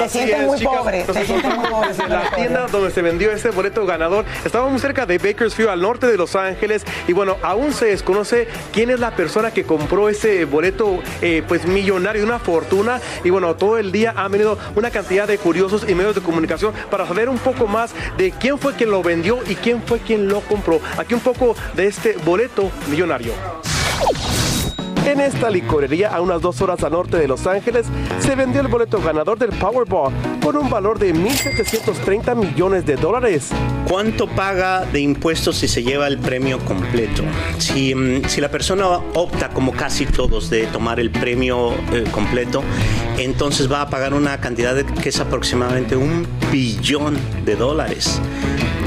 te 0.00 0.08
sientes 0.08 0.40
es, 0.40 0.46
muy 0.46 0.58
chicas. 0.58 0.76
pobre, 0.76 1.04
te 1.04 1.24
sientes 1.24 1.56
muy 1.56 1.66
pobre. 1.68 1.90
en 2.04 2.10
la 2.10 2.30
tienda 2.30 2.66
donde 2.66 2.90
se 2.90 3.00
vendió 3.00 3.30
este 3.30 3.50
boleto 3.50 3.86
ganador. 3.86 4.24
Estábamos 4.44 4.80
cerca 4.80 5.06
de 5.06 5.18
Bakersfield, 5.18 5.70
al 5.70 5.80
norte 5.80 6.08
de 6.08 6.16
Los 6.16 6.34
Ángeles. 6.34 6.84
Y 7.06 7.12
bueno, 7.12 7.36
aún 7.42 7.72
se 7.72 7.86
desconoce 7.86 8.48
quién 8.72 8.90
es 8.90 8.98
la 8.98 9.12
persona 9.12 9.52
que 9.52 9.62
compró 9.62 10.08
ese 10.08 10.44
boleto, 10.46 10.98
eh, 11.22 11.44
pues 11.46 11.64
millonario, 11.64 12.24
una 12.24 12.40
fortuna. 12.40 13.00
Y 13.22 13.30
bueno, 13.30 13.54
todo 13.54 13.78
el 13.78 13.92
día 13.92 14.14
han 14.16 14.32
venido 14.32 14.58
una 14.74 14.90
cantidad 14.90 15.28
de 15.28 15.38
curiosos 15.38 15.88
y 15.88 15.94
medios 15.94 16.16
de 16.16 16.22
comunicación 16.22 16.74
para 16.90 17.06
saber 17.06 17.28
un 17.28 17.38
poco 17.38 17.68
más 17.68 17.92
de 18.18 18.32
quién 18.32 18.58
fue 18.58 18.74
quien 18.74 18.90
lo 18.90 19.02
vendió 19.02 19.38
y 19.48 19.54
quién 19.54 19.80
fue 19.80 20.00
quien 20.00 20.26
lo 20.26 20.40
compró. 20.40 20.80
Aquí 20.98 21.14
un 21.14 21.20
poco 21.20 21.54
de 21.74 21.86
este 21.86 22.16
boleto 22.24 22.72
millonario. 22.88 23.32
En 25.06 25.20
esta 25.20 25.50
licorería, 25.50 26.08
a 26.08 26.22
unas 26.22 26.40
dos 26.40 26.62
horas 26.62 26.82
al 26.82 26.92
norte 26.92 27.18
de 27.18 27.28
Los 27.28 27.46
Ángeles, 27.46 27.86
se 28.20 28.34
vendió 28.34 28.62
el 28.62 28.68
boleto 28.68 29.02
ganador 29.02 29.38
del 29.38 29.50
Powerball 29.50 30.12
por 30.40 30.56
un 30.56 30.70
valor 30.70 30.98
de 30.98 31.14
1.730 31.14 32.34
millones 32.34 32.86
de 32.86 32.96
dólares. 32.96 33.50
¿Cuánto 33.86 34.26
paga 34.26 34.86
de 34.86 35.00
impuestos 35.00 35.56
si 35.56 35.68
se 35.68 35.82
lleva 35.82 36.08
el 36.08 36.18
premio 36.18 36.58
completo? 36.60 37.22
Si, 37.58 37.94
mm, 37.94 38.24
si 38.28 38.40
la 38.40 38.50
persona 38.50 38.88
opta, 39.12 39.50
como 39.50 39.72
casi 39.72 40.06
todos, 40.06 40.48
de 40.48 40.66
tomar 40.68 40.98
el 40.98 41.10
premio 41.10 41.72
eh, 41.92 42.04
completo, 42.10 42.62
entonces 43.18 43.70
va 43.70 43.82
a 43.82 43.90
pagar 43.90 44.14
una 44.14 44.40
cantidad 44.40 44.74
que 44.84 45.10
es 45.10 45.20
aproximadamente 45.20 45.96
un 45.96 46.26
billón 46.50 47.18
de 47.44 47.56
dólares. 47.56 48.20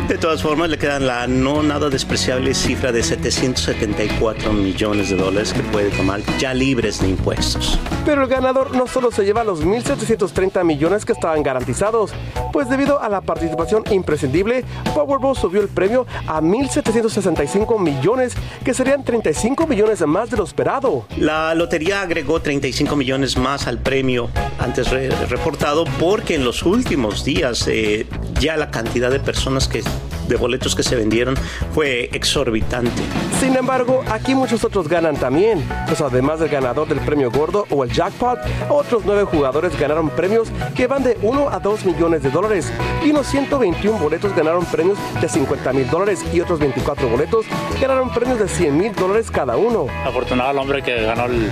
De 0.08 0.18
todas 0.18 0.42
formas, 0.42 0.70
le 0.70 0.78
quedan 0.78 1.06
la 1.06 1.28
no 1.28 1.62
nada 1.64 1.90
despreciable 1.90 2.54
cifra 2.54 2.94
de 2.94 3.04
774 3.04 4.54
millones 4.54 5.10
de 5.10 5.18
dólares 5.18 5.52
que 5.52 5.62
puede 5.64 5.90
tomar 5.90 6.22
ya 6.40 6.54
libres 6.54 7.02
de 7.02 7.10
impuestos. 7.10 7.78
Pero 8.06 8.24
el 8.24 8.30
ganador 8.30 8.74
no 8.74 8.88
solo 8.88 9.12
se 9.12 9.26
lleva 9.26 9.44
los 9.44 9.66
1.730 9.66 10.64
millones 10.64 11.04
que 11.04 11.12
estaban 11.12 11.44
garantizados, 11.44 12.12
pues 12.54 12.70
debido 12.70 13.02
a 13.02 13.10
la 13.10 13.20
participación 13.20 13.84
imprescindible, 13.92 14.64
Powerball 14.96 15.36
subió 15.36 15.60
el 15.62 15.68
premio 15.68 16.08
a 16.26 16.40
1.765 16.40 17.78
millones, 17.78 18.34
que 18.64 18.74
serían 18.74 19.04
35 19.04 19.68
millones 19.68 20.02
más 20.08 20.30
de 20.32 20.38
lo 20.38 20.46
esperado. 20.46 21.06
La 21.18 21.54
lotería 21.54 22.02
agregó 22.02 22.42
35 22.42 22.96
millones 22.96 23.36
más 23.38 23.68
al 23.68 23.80
premio 23.80 24.30
antes 24.58 24.90
re- 24.90 25.10
reportado 25.28 25.84
porque 26.00 26.36
en 26.36 26.46
los 26.46 26.64
últimos 26.64 27.26
días 27.26 27.68
eh, 27.68 28.08
ya 28.40 28.56
la 28.56 28.72
cantidad 28.72 29.12
de 29.12 29.20
personas 29.20 29.68
que 29.68 29.84
de 30.28 30.36
boletos 30.36 30.76
que 30.76 30.84
se 30.84 30.96
vendieron 30.96 31.36
fue 31.74 32.10
exorbitante. 32.14 33.02
Sin 33.40 33.56
embargo, 33.56 34.04
aquí 34.10 34.36
muchos 34.36 34.64
otros 34.64 34.88
ganan 34.88 35.16
también. 35.16 35.64
Pues 35.88 36.02
además 36.02 36.40
del 36.40 36.50
ganador 36.50 36.88
del 36.88 37.00
premio 37.00 37.32
gordo 37.32 37.66
o 37.70 37.84
el 37.84 37.92
jackpot, 37.92 38.40
otros 38.70 39.04
nueve 39.06 39.24
jugadores 39.24 39.78
ganaron 39.80 40.10
premios 40.10 40.50
que 40.76 40.88
van 40.88 41.04
de 41.04 41.18
1 41.22 41.50
a 41.50 41.60
2 41.60 41.86
millones 41.86 42.24
de 42.24 42.30
dólares. 42.30 42.72
Y 43.06 43.12
unos 43.12 43.28
121 43.28 43.98
boletos 43.98 44.36
ganaron 44.36 44.66
premios 44.66 44.98
de 45.22 45.30
50 45.30 45.74
mil 45.74 45.90
dólares 45.90 46.24
y 46.34 46.42
otros 46.42 46.60
24 46.60 47.10
boletos 47.10 47.46
ganaron 47.80 48.10
premios 48.14 48.40
de 48.40 48.48
100 48.48 48.78
mil 48.78 48.94
dólares 48.94 49.32
cada 49.32 49.58
uno. 49.58 49.88
Afortunado 50.06 50.52
el 50.52 50.58
hombre 50.58 50.82
que 50.84 51.04
ganó 51.04 51.26
el, 51.26 51.50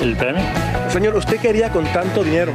el 0.00 0.16
premio. 0.16 0.42
Señor, 0.90 1.16
¿usted 1.16 1.38
qué 1.38 1.48
haría 1.48 1.70
con 1.70 1.84
tanto 1.86 2.22
dinero? 2.22 2.52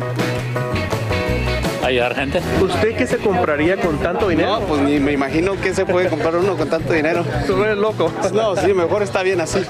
Ayudar 1.88 2.16
gente. 2.16 2.42
¿Usted 2.62 2.98
qué 2.98 3.08
se 3.08 3.18
compraría 3.18 3.78
con 3.78 3.98
tanto 4.00 4.28
dinero? 4.28 4.60
No, 4.60 4.68
pues 4.68 4.82
ni 4.82 5.00
me 5.00 5.14
imagino 5.14 5.56
que 5.62 5.74
se 5.74 5.86
puede 5.86 6.10
comprar 6.10 6.36
uno 6.36 6.58
con 6.58 6.70
tanto 6.70 6.92
dinero. 6.92 7.24
Tú 7.46 7.64
eres 7.64 7.78
loco. 7.78 8.12
No, 8.34 8.58
sí, 8.58 8.74
mejor 8.74 9.04
está 9.04 9.24
bien 9.24 9.40
así. 9.40 9.60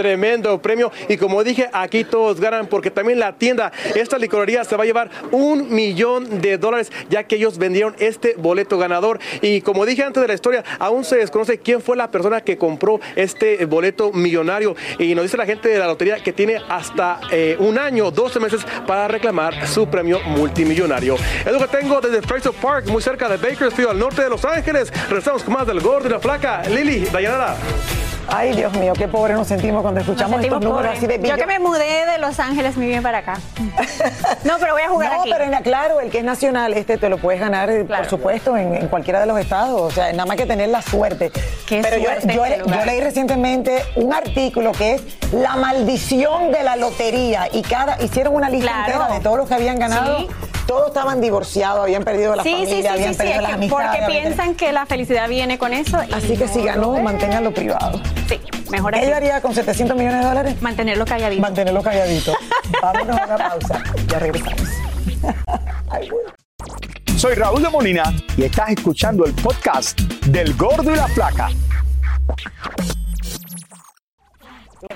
tremendo 0.00 0.62
premio. 0.62 0.90
Y 1.10 1.18
como 1.18 1.44
dije, 1.44 1.68
aquí 1.74 2.04
todos 2.04 2.40
ganan 2.40 2.68
porque 2.68 2.90
también 2.90 3.18
la 3.18 3.34
tienda, 3.34 3.70
esta 3.94 4.16
licorería 4.16 4.64
se 4.64 4.74
va 4.74 4.84
a 4.84 4.86
llevar 4.86 5.10
un 5.30 5.74
millón 5.74 6.40
de 6.40 6.56
dólares 6.56 6.90
ya 7.10 7.24
que 7.24 7.36
ellos 7.36 7.58
vendieron 7.58 7.94
este 7.98 8.34
boleto 8.38 8.78
ganador. 8.78 9.20
Y 9.42 9.60
como 9.60 9.84
dije 9.84 10.02
antes 10.02 10.22
de 10.22 10.26
la 10.26 10.32
historia, 10.32 10.64
aún 10.78 11.04
se 11.04 11.16
desconoce 11.16 11.58
quién 11.58 11.82
fue 11.82 11.98
la 11.98 12.10
persona 12.10 12.40
que 12.40 12.56
compró 12.56 12.98
este 13.14 13.62
boleto 13.66 14.10
millonario. 14.10 14.74
Y 14.98 15.14
nos 15.14 15.24
dice 15.24 15.36
la 15.36 15.44
gente 15.44 15.68
de 15.68 15.78
la 15.78 15.86
lotería 15.86 16.22
que 16.22 16.32
tiene 16.32 16.56
hasta 16.70 17.20
eh, 17.30 17.56
un 17.58 17.76
año, 17.76 18.10
12 18.10 18.40
meses 18.40 18.62
para 18.86 19.06
reclamar 19.06 19.68
su 19.68 19.86
premio 19.86 20.20
multimillonario. 20.20 21.16
Es 21.44 21.52
lo 21.52 21.58
que 21.58 21.68
tengo 21.68 22.00
desde 22.00 22.22
Fraser 22.22 22.52
Park, 22.52 22.86
muy 22.86 23.02
cerca 23.02 23.28
de 23.28 23.36
Bakersfield, 23.36 23.90
al 23.90 23.98
norte 23.98 24.22
de 24.22 24.30
Los 24.30 24.46
Ángeles. 24.46 24.90
Regresamos 25.10 25.44
con 25.44 25.52
más 25.52 25.66
del 25.66 25.80
gordo 25.80 26.08
y 26.08 26.10
la 26.10 26.20
flaca. 26.20 26.62
Lili, 26.70 27.00
Dayanara. 27.00 27.56
Ay, 28.28 28.54
Dios 28.54 28.72
mío, 28.74 28.92
qué 28.96 29.08
pobre 29.08 29.34
nos 29.34 29.48
sentimos 29.48 29.82
cuando 29.82 30.00
escuchamos 30.00 30.36
Nos 30.36 30.44
estos 30.44 30.60
números 30.60 30.82
pobres. 30.92 30.98
así 30.98 31.06
de 31.06 31.28
Yo 31.28 31.36
que 31.36 31.46
me 31.46 31.58
mudé 31.58 32.06
de 32.06 32.18
Los 32.18 32.38
Ángeles, 32.38 32.76
me 32.76 32.86
vine 32.86 33.02
para 33.02 33.18
acá. 33.18 33.34
No, 34.44 34.54
pero 34.58 34.72
voy 34.72 34.82
a 34.82 34.88
jugar 34.88 35.12
no, 35.12 35.20
aquí. 35.22 35.30
pero 35.30 35.44
en 35.44 35.50
la- 35.50 35.60
claro, 35.60 36.00
el 36.00 36.10
que 36.10 36.18
es 36.18 36.24
nacional, 36.24 36.72
este 36.74 36.96
te 36.96 37.08
lo 37.08 37.18
puedes 37.18 37.40
ganar, 37.40 37.68
eh, 37.70 37.84
por 37.84 38.06
supuesto, 38.06 38.56
en, 38.56 38.74
en 38.74 38.88
cualquiera 38.88 39.20
de 39.20 39.26
los 39.26 39.38
estados. 39.38 39.80
O 39.80 39.90
sea, 39.90 40.10
nada 40.12 40.24
más 40.26 40.36
que 40.36 40.46
tener 40.46 40.68
la 40.68 40.80
suerte. 40.82 41.30
pero 41.68 41.96
yo- 41.98 42.04
suerte 42.04 42.34
yo, 42.34 42.44
este 42.44 42.62
yo 42.66 42.84
leí 42.86 43.00
recientemente 43.00 43.82
un 43.96 44.12
artículo 44.14 44.72
que 44.72 44.94
es 44.94 45.02
la 45.32 45.56
maldición 45.56 46.52
de 46.52 46.62
la 46.62 46.76
lotería. 46.76 47.48
Y 47.52 47.62
cada 47.62 48.00
hicieron 48.02 48.34
una 48.34 48.48
lista 48.48 48.70
Claro. 48.72 48.92
entera 48.92 49.14
de 49.14 49.20
todos 49.20 49.36
los 49.38 49.48
que 49.48 49.54
habían 49.54 49.78
ganado. 49.78 50.18
Sí. 50.20 50.28
Todos 50.70 50.86
estaban 50.86 51.20
divorciados, 51.20 51.80
habían 51.82 52.04
perdido 52.04 52.36
la 52.36 52.44
Sí, 52.44 52.50
familia, 52.52 52.76
sí, 52.76 52.82
sí, 52.82 52.86
habían 52.86 53.08
sí, 53.08 53.14
sí, 53.14 53.18
perdido 53.18 53.40
las 53.40 53.52
amistades. 53.54 53.90
porque 53.98 54.12
piensan 54.20 54.54
que 54.54 54.70
la 54.70 54.86
felicidad 54.86 55.28
viene 55.28 55.58
con 55.58 55.72
eso. 55.72 55.98
Así 56.12 56.36
que 56.36 56.46
si 56.46 56.62
ganó, 56.62 56.96
es. 56.96 57.02
manténganlo 57.02 57.52
privado. 57.52 58.00
Sí, 58.28 58.38
mejor 58.70 58.92
¿Qué 58.92 59.00
así. 59.00 59.08
yo 59.10 59.16
haría 59.16 59.40
con 59.40 59.52
700 59.52 59.96
millones 59.96 60.20
de 60.20 60.26
dólares? 60.28 60.62
Mantenerlo 60.62 61.04
calladito. 61.04 61.42
Mantenerlo 61.42 61.82
calladito. 61.82 62.34
Vámonos 62.82 63.18
a 63.18 63.24
una 63.26 63.36
pausa. 63.48 63.82
Ya 64.06 64.18
regresamos. 64.20 64.68
Soy 67.16 67.34
Raúl 67.34 67.62
de 67.64 67.68
Molina 67.68 68.04
y 68.36 68.44
estás 68.44 68.68
escuchando 68.70 69.24
el 69.24 69.32
podcast 69.34 69.98
del 70.26 70.54
Gordo 70.54 70.92
y 70.92 70.96
la 70.96 71.08
Flaca. 71.08 71.48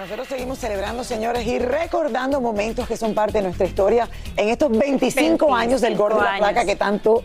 Nosotros 0.04 0.28
seguimos 0.28 0.58
celebrando, 0.58 1.02
señores, 1.02 1.46
y 1.46 1.58
recordando 1.58 2.38
momentos 2.38 2.86
que 2.86 2.94
son 2.94 3.14
parte 3.14 3.38
de 3.38 3.44
nuestra 3.44 3.64
historia 3.66 4.06
en 4.36 4.50
estos 4.50 4.70
25, 4.70 5.54
años 5.54 5.80
del 5.80 5.96
Gordo 5.96 6.18
y 6.18 6.24
la 6.24 6.30
25 6.32 6.44
Flaca 6.44 6.60
años. 6.60 6.70
que 6.70 6.76
tanto 6.76 7.22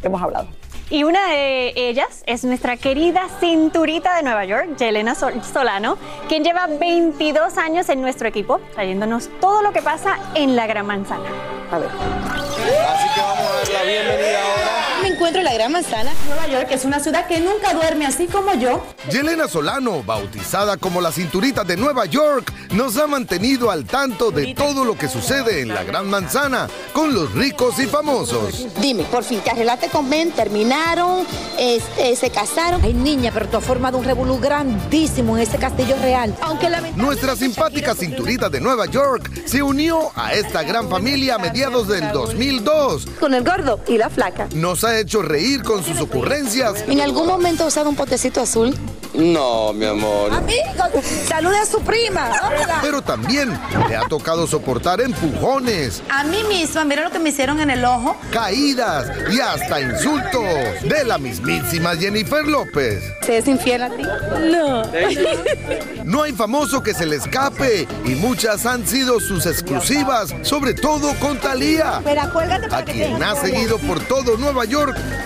hemos 0.00 0.22
hablado. 0.22 0.46
Y 0.90 1.02
una 1.02 1.28
de 1.28 1.72
ellas 1.74 2.22
es 2.26 2.44
nuestra 2.44 2.76
querida 2.76 3.22
cinturita 3.40 4.14
de 4.14 4.22
Nueva 4.22 4.44
York, 4.44 4.76
Yelena 4.76 5.16
Sol- 5.16 5.42
Solano, 5.42 5.98
quien 6.28 6.44
lleva 6.44 6.68
22 6.68 7.58
años 7.58 7.88
en 7.88 8.00
nuestro 8.00 8.28
equipo, 8.28 8.60
trayéndonos 8.74 9.28
todo 9.40 9.62
lo 9.62 9.72
que 9.72 9.82
pasa 9.82 10.16
en 10.36 10.54
la 10.54 10.68
Gran 10.68 10.86
Manzana. 10.86 11.28
A 11.72 11.78
ver. 11.80 11.88
Así 11.88 13.08
que 13.12 13.20
vamos 13.22 13.40
a 13.40 13.56
dar 13.56 13.68
la 13.72 13.82
bienvenida 13.82 14.38
ahora. 14.40 14.79
Me 15.02 15.08
encuentro 15.08 15.40
en 15.40 15.44
la 15.46 15.54
Gran 15.54 15.72
Manzana, 15.72 16.12
Nueva 16.26 16.46
York, 16.46 16.68
que 16.68 16.74
es 16.74 16.84
una 16.84 17.00
ciudad 17.00 17.26
que 17.26 17.40
nunca 17.40 17.72
duerme 17.72 18.04
así 18.04 18.26
como 18.26 18.52
yo. 18.54 18.84
Yelena 19.10 19.48
Solano, 19.48 20.02
bautizada 20.02 20.76
como 20.76 21.00
la 21.00 21.10
cinturita 21.10 21.64
de 21.64 21.76
Nueva 21.76 22.04
York, 22.04 22.52
nos 22.72 22.98
ha 22.98 23.06
mantenido 23.06 23.70
al 23.70 23.86
tanto 23.86 24.30
de 24.30 24.54
todo 24.54 24.84
lo 24.84 24.98
que 24.98 25.08
sucede 25.08 25.62
en 25.62 25.68
la 25.68 25.84
Gran 25.84 26.08
Manzana 26.10 26.68
con 26.92 27.14
los 27.14 27.32
ricos 27.32 27.78
y 27.78 27.86
famosos. 27.86 28.66
Dime, 28.78 29.04
por 29.04 29.24
fin, 29.24 29.40
te 29.40 29.50
arreglaste 29.50 29.88
con 29.88 30.10
Ben, 30.10 30.32
terminaron, 30.32 31.26
este, 31.58 32.14
se 32.14 32.30
casaron. 32.30 32.82
Ay, 32.84 32.92
niña, 32.92 33.30
pero 33.32 33.48
tú 33.48 33.56
has 33.56 33.64
formado 33.64 33.96
un 33.96 34.04
revolú 34.04 34.38
grandísimo 34.38 35.36
en 35.36 35.44
ese 35.44 35.56
castillo 35.56 35.96
real. 36.02 36.36
Aunque 36.42 36.68
la 36.68 36.80
Nuestra 36.96 37.36
simpática 37.36 37.94
cinturita 37.94 38.50
de 38.50 38.60
Nueva 38.60 38.86
York 38.86 39.30
se 39.46 39.62
unió 39.62 40.10
a 40.14 40.34
esta 40.34 40.62
gran 40.62 40.90
familia 40.90 41.36
a 41.36 41.38
mediados 41.38 41.88
del 41.88 42.12
2002. 42.12 43.06
Con 43.18 43.32
el 43.32 43.44
gordo 43.44 43.80
y 43.88 43.96
la 43.96 44.10
flaca. 44.10 44.48
Nos 44.54 44.84
ha 44.84 44.89
hecho 44.98 45.22
reír 45.22 45.62
con 45.62 45.84
sus 45.84 46.00
ocurrencias, 46.00 46.84
¿En 46.88 47.00
algún 47.00 47.26
momento 47.26 47.62
has 47.64 47.68
usado 47.68 47.88
un 47.90 47.96
potecito 47.96 48.40
azul? 48.40 48.76
No, 49.12 49.72
mi 49.72 49.86
amor. 49.86 50.32
Amigo, 50.32 50.62
salude 51.26 51.58
a 51.58 51.66
su 51.66 51.80
prima. 51.80 52.30
Hola. 52.46 52.78
pero 52.80 53.02
también 53.02 53.58
le 53.88 53.96
ha 53.96 54.02
tocado 54.08 54.46
soportar 54.46 55.00
empujones, 55.00 56.00
A 56.08 56.22
mí 56.24 56.44
misma, 56.44 56.84
mira 56.84 57.02
lo 57.04 57.10
que 57.10 57.18
me 57.18 57.30
hicieron 57.30 57.60
en 57.60 57.70
el 57.70 57.84
ojo. 57.84 58.16
caídas 58.32 59.10
y 59.32 59.40
hasta 59.40 59.80
insultos 59.80 60.44
de 60.84 61.04
la 61.04 61.18
mismísima 61.18 61.96
Jennifer 61.96 62.46
López. 62.46 63.02
¿Se 63.26 63.38
es 63.38 63.48
infiel 63.48 63.82
a 63.82 63.90
ti? 63.90 64.02
No. 64.52 64.82
No 66.04 66.22
hay 66.22 66.32
famoso 66.32 66.82
que 66.82 66.94
se 66.94 67.04
le 67.04 67.16
escape 67.16 67.86
y 68.04 68.10
muchas 68.10 68.64
han 68.64 68.86
sido 68.86 69.18
sus 69.20 69.44
exclusivas, 69.46 70.34
sobre 70.42 70.72
todo 70.74 71.14
con 71.18 71.36
cuélgate 72.32 72.68
para 72.68 72.82
a 72.82 72.84
que 72.84 72.92
quien 72.92 73.18
te- 73.18 73.24
ha 73.24 73.34
seguido 73.34 73.78
por 73.78 74.00
todo 74.04 74.36
Nueva 74.36 74.64
York 74.64 74.79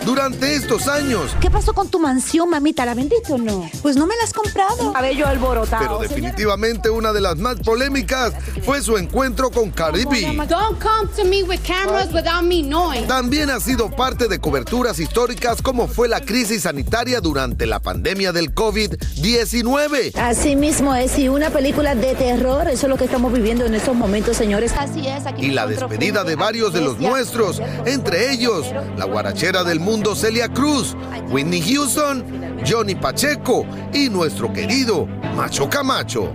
durante 0.04 0.54
estos 0.54 0.88
años. 0.88 1.34
¿Qué 1.40 1.50
pasó 1.50 1.72
con 1.72 1.88
tu 1.88 1.98
mansión, 1.98 2.50
mamita? 2.50 2.84
¿La 2.84 2.94
vendiste 2.94 3.32
o 3.32 3.38
no? 3.38 3.68
Pues 3.82 3.96
no 3.96 4.06
me 4.06 4.16
la 4.16 4.24
has 4.24 4.32
comprado. 4.32 4.92
A 4.94 5.00
ver, 5.00 5.16
yo 5.16 5.26
alborotado. 5.26 5.82
Pero 5.82 5.98
definitivamente 5.98 6.90
una 6.90 7.12
de 7.12 7.20
las 7.20 7.36
más 7.36 7.56
polémicas 7.60 8.34
fue 8.64 8.82
su 8.82 8.96
encuentro 8.96 9.50
con 9.50 9.70
Cardi 9.70 10.04
B. 10.04 10.20
Don't 10.48 10.78
come 10.80 11.08
to 11.16 11.24
me 11.24 11.42
with 11.42 11.60
cameras 11.66 12.12
without 12.12 12.42
me 12.42 12.62
knowing. 12.62 13.06
También 13.06 13.50
ha 13.50 13.60
sido 13.60 13.90
parte 13.90 14.28
de 14.28 14.38
coberturas 14.38 14.98
históricas 14.98 15.62
como 15.62 15.88
fue 15.88 16.08
la 16.08 16.20
crisis 16.20 16.62
sanitaria 16.62 17.20
durante 17.20 17.66
la 17.66 17.80
pandemia 17.80 18.32
del 18.32 18.54
COVID-19. 18.54 20.16
Así 20.16 20.56
mismo 20.56 20.94
es, 20.94 21.18
y 21.18 21.28
una 21.28 21.50
película 21.50 21.94
de 21.94 22.14
terror, 22.14 22.68
eso 22.68 22.86
es 22.86 22.90
lo 22.90 22.96
que 22.96 23.04
estamos 23.04 23.32
viviendo 23.32 23.64
en 23.64 23.74
estos 23.74 23.94
momentos, 23.94 24.36
señores. 24.36 24.72
Así 24.78 25.06
es, 25.06 25.26
aquí 25.26 25.46
Y 25.46 25.50
la 25.50 25.66
despedida 25.66 26.24
de 26.24 26.36
varios 26.36 26.72
de 26.72 26.80
los 26.80 26.98
nuestros, 26.98 27.60
entre 27.86 28.32
ellos 28.32 28.66
la 28.96 29.04
guarachera 29.04 29.43
del 29.52 29.78
mundo 29.78 30.16
Celia 30.16 30.48
Cruz, 30.48 30.96
Whitney 31.28 31.60
Houston, 31.60 32.24
Johnny 32.66 32.94
Pacheco 32.94 33.66
y 33.92 34.08
nuestro 34.08 34.50
querido 34.50 35.06
Macho 35.36 35.68
Camacho. 35.68 36.34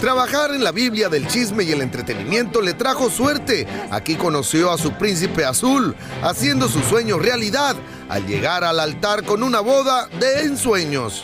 Trabajar 0.00 0.50
en 0.50 0.64
la 0.64 0.72
Biblia 0.72 1.08
del 1.08 1.28
chisme 1.28 1.62
y 1.62 1.70
el 1.70 1.82
entretenimiento 1.82 2.60
le 2.60 2.74
trajo 2.74 3.08
suerte. 3.08 3.68
Aquí 3.92 4.16
conoció 4.16 4.72
a 4.72 4.78
su 4.78 4.94
príncipe 4.94 5.44
azul, 5.44 5.94
haciendo 6.22 6.68
su 6.68 6.80
sueño 6.80 7.20
realidad 7.20 7.76
al 8.08 8.26
llegar 8.26 8.64
al 8.64 8.80
altar 8.80 9.22
con 9.22 9.44
una 9.44 9.60
boda 9.60 10.08
de 10.18 10.40
ensueños. 10.40 11.22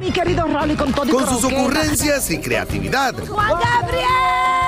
Mi 0.00 0.10
querido 0.10 0.46
y 0.66 0.74
con 0.74 0.92
todo 0.94 1.06
y 1.06 1.10
Con 1.10 1.28
sus 1.28 1.44
ocurrencias 1.44 2.30
y 2.30 2.40
creatividad. 2.40 3.14
¡Juan 3.28 3.50
Gabriel! 3.50 4.61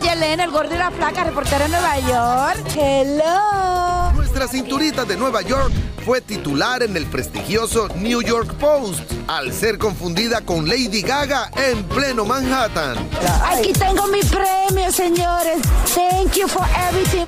Yelena, 0.00 0.44
el 0.44 0.50
gordo 0.50 0.74
y 0.74 0.78
la 0.78 0.90
flaca, 0.90 1.24
reportera 1.24 1.66
en 1.66 1.70
Nueva 1.70 1.98
York. 2.00 2.66
Hello. 2.76 4.12
Nuestra 4.14 4.48
cinturita 4.48 5.04
de 5.04 5.16
Nueva 5.16 5.42
York 5.42 5.72
fue 6.04 6.20
titular 6.20 6.82
en 6.82 6.96
el 6.96 7.06
prestigioso 7.06 7.88
New 7.96 8.22
York 8.22 8.54
Post 8.54 9.00
al 9.26 9.52
ser 9.52 9.78
confundida 9.78 10.40
con 10.40 10.68
Lady 10.68 11.02
Gaga 11.02 11.50
en 11.56 11.84
pleno 11.84 12.24
Manhattan. 12.24 12.96
Aquí 13.44 13.72
tengo 13.72 14.06
mi 14.06 14.20
premio, 14.22 14.90
señores. 14.92 15.58
Thank 15.94 16.34
you 16.34 16.48
for 16.48 16.66
everything. 16.88 17.26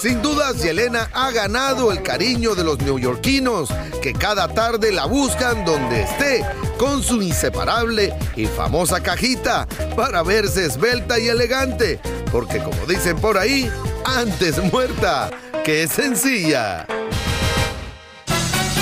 Sin 0.00 0.22
dudas, 0.22 0.62
Yelena 0.62 1.10
ha 1.12 1.30
ganado 1.30 1.92
el 1.92 2.02
cariño 2.02 2.54
de 2.54 2.64
los 2.64 2.78
neoyorquinos, 2.78 3.68
que 4.00 4.14
cada 4.14 4.48
tarde 4.48 4.92
la 4.92 5.04
buscan 5.04 5.64
donde 5.66 6.02
esté, 6.02 6.42
con 6.80 7.02
su 7.02 7.20
inseparable 7.20 8.10
y 8.36 8.46
famosa 8.46 9.02
cajita, 9.02 9.68
para 9.94 10.22
verse 10.22 10.64
esbelta 10.64 11.18
y 11.18 11.28
elegante, 11.28 12.00
porque 12.32 12.58
como 12.58 12.86
dicen 12.86 13.18
por 13.18 13.36
ahí, 13.36 13.70
antes 14.06 14.56
muerta 14.72 15.28
que 15.62 15.86
sencilla. 15.86 16.86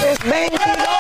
Es 0.07 0.31
22 0.31 0.98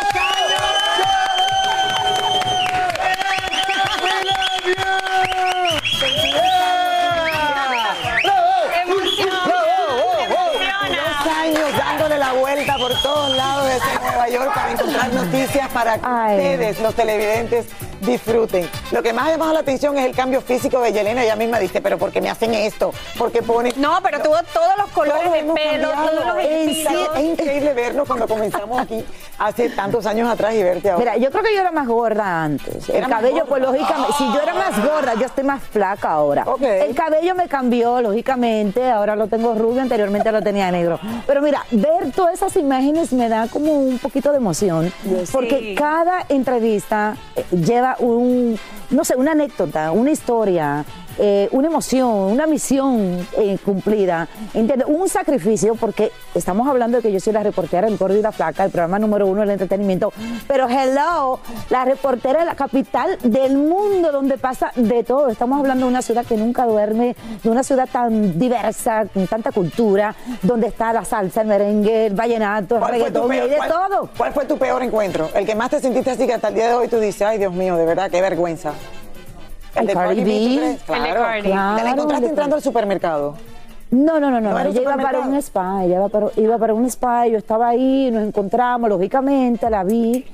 todos 13.02 13.36
lados 13.36 13.66
de 13.66 13.76
ese 13.76 13.98
Nueva 14.00 14.28
York 14.28 14.54
para 14.54 14.72
encontrar 14.72 15.12
noticias 15.12 15.68
para 15.70 15.98
que 15.98 16.06
ustedes, 16.06 16.80
los 16.80 16.94
televidentes, 16.94 17.66
disfruten. 18.00 18.68
Lo 18.92 19.02
que 19.02 19.12
más 19.12 19.26
ha 19.28 19.30
llamado 19.32 19.52
la 19.52 19.60
atención 19.60 19.96
es 19.98 20.06
el 20.06 20.14
cambio 20.14 20.40
físico 20.40 20.80
de 20.80 20.92
Yelena. 20.92 21.22
Ella 21.24 21.36
misma 21.36 21.58
dice, 21.58 21.80
pero 21.80 21.98
¿por 21.98 22.10
qué 22.12 22.20
me 22.20 22.30
hacen 22.30 22.54
esto? 22.54 22.92
¿Por 23.16 23.30
qué 23.32 23.42
ponen...? 23.42 23.72
No, 23.76 23.98
pero 24.02 24.20
tuvo 24.20 24.36
todos 24.52 24.76
los 24.78 24.88
colores 24.90 25.22
Todos 25.24 25.32
de 25.34 25.40
pelo, 25.54 25.90
cambiado. 25.90 26.10
todos 26.10 26.26
los 26.26 26.44
Es 26.44 26.68
estilos. 26.78 27.08
Es 27.16 27.24
increíble 27.24 27.74
vernos 27.74 28.06
cuando 28.06 28.26
comenzamos 28.28 28.80
aquí. 28.80 29.04
hace 29.38 29.70
tantos 29.70 30.04
años 30.06 30.28
atrás 30.30 30.54
y 30.54 30.62
verte 30.62 30.90
ahora? 30.90 31.12
Mira, 31.12 31.16
yo 31.16 31.30
creo 31.30 31.42
que 31.44 31.54
yo 31.54 31.60
era 31.60 31.70
más 31.72 31.86
gorda 31.86 32.42
antes. 32.44 32.88
El 32.88 32.96
Era 32.96 33.08
cabello, 33.08 33.44
pues 33.46 33.62
lógicamente, 33.62 34.12
si 34.18 34.24
yo 34.32 34.40
era 34.40 34.54
más 34.54 34.84
gorda, 34.84 35.14
yo 35.14 35.26
estoy 35.26 35.44
más 35.44 35.62
flaca 35.62 36.10
ahora. 36.10 36.44
El 36.60 36.94
cabello 36.94 37.34
me 37.34 37.48
cambió, 37.48 38.00
lógicamente, 38.00 38.88
ahora 38.90 39.14
lo 39.16 39.26
tengo 39.28 39.54
rubio, 39.54 39.82
anteriormente 39.82 40.30
lo 40.32 40.42
tenía 40.42 40.70
negro. 40.70 40.98
Pero 41.26 41.40
mira, 41.42 41.64
ver 41.70 42.10
todas 42.14 42.34
esas 42.34 42.56
imágenes 42.56 43.12
me 43.12 43.28
da 43.28 43.46
como 43.48 43.72
un 43.72 43.98
poquito 43.98 44.30
de 44.32 44.38
emoción, 44.38 44.92
porque 45.32 45.74
cada 45.76 46.24
entrevista 46.28 47.16
eh, 47.36 47.44
un, 47.98 48.58
no 48.90 49.04
sé, 49.04 49.16
una 49.16 49.32
anécdota, 49.32 49.92
una 49.92 50.10
historia. 50.10 50.84
Eh, 51.18 51.48
una 51.52 51.68
emoción, 51.68 52.08
una 52.08 52.46
misión 52.46 53.26
eh, 53.36 53.58
cumplida, 53.64 54.28
¿entiendes? 54.54 54.86
Un 54.88 55.08
sacrificio, 55.08 55.74
porque 55.74 56.10
estamos 56.34 56.66
hablando 56.68 56.98
de 56.98 57.02
que 57.02 57.12
yo 57.12 57.20
soy 57.20 57.32
la 57.32 57.42
reportera 57.42 57.86
del 57.88 57.96
Gordo 57.96 58.16
y 58.16 58.22
la 58.22 58.32
Flaca, 58.32 58.64
el 58.64 58.70
programa 58.70 58.98
número 58.98 59.26
uno 59.26 59.40
del 59.40 59.50
entretenimiento, 59.50 60.12
pero 60.46 60.68
hello, 60.68 61.40
la 61.70 61.84
reportera 61.84 62.40
de 62.40 62.46
la 62.46 62.54
capital 62.54 63.18
del 63.22 63.56
mundo, 63.56 64.12
donde 64.12 64.38
pasa 64.38 64.70
de 64.76 65.02
todo. 65.04 65.28
Estamos 65.28 65.58
hablando 65.58 65.86
de 65.86 65.90
una 65.92 66.02
ciudad 66.02 66.24
que 66.24 66.36
nunca 66.36 66.66
duerme, 66.66 67.16
de 67.42 67.50
una 67.50 67.62
ciudad 67.62 67.88
tan 67.90 68.38
diversa, 68.38 69.04
con 69.12 69.26
tanta 69.26 69.52
cultura, 69.52 70.14
donde 70.42 70.68
está 70.68 70.92
la 70.92 71.04
salsa, 71.04 71.40
el 71.42 71.48
merengue, 71.48 72.06
el 72.06 72.14
vallenato, 72.14 72.76
el 72.76 72.80
¿Cuál 72.80 73.00
fue, 73.00 73.10
tu 73.10 73.28
reggaetón, 73.28 73.46
y 73.46 73.50
de 73.50 73.56
cuál- 73.56 73.68
todo. 73.68 74.10
cuál 74.16 74.32
fue 74.32 74.44
tu 74.44 74.58
peor 74.58 74.82
encuentro? 74.82 75.28
El 75.34 75.44
que 75.46 75.54
más 75.54 75.70
te 75.70 75.80
sentiste 75.80 76.10
así 76.12 76.26
que 76.26 76.34
hasta 76.34 76.48
el 76.48 76.54
día 76.54 76.68
de 76.68 76.74
hoy 76.74 76.88
tú 76.88 76.98
dices, 77.00 77.22
ay 77.22 77.38
Dios 77.38 77.52
mío, 77.52 77.76
de 77.76 77.84
verdad, 77.84 78.10
qué 78.10 78.20
vergüenza. 78.20 78.72
El 79.80 79.86
Cardi. 79.92 80.20
El 80.20 80.60
de 80.60 80.78
Claro. 80.86 81.20
Cardi. 81.20 81.42
¿Te 81.42 81.84
la 81.84 81.90
encontraste 81.90 82.24
el 82.24 82.30
entrando 82.30 82.56
al 82.56 82.62
supermercado? 82.62 83.34
No, 83.90 84.20
no, 84.20 84.30
no, 84.30 84.40
no. 84.40 84.50
¿No 84.50 84.58
ella 84.60 84.80
iba 84.82 84.96
para 84.96 85.20
un 85.20 85.34
spa, 85.36 85.84
ella 85.84 85.96
iba 85.96 86.08
para, 86.08 86.26
iba 86.36 86.58
para 86.58 86.74
un 86.74 86.84
spa, 86.86 87.26
yo 87.26 87.38
estaba 87.38 87.68
ahí, 87.68 88.10
nos 88.10 88.22
encontramos, 88.22 88.90
lógicamente, 88.90 89.70
la 89.70 89.82
vi 89.82 90.26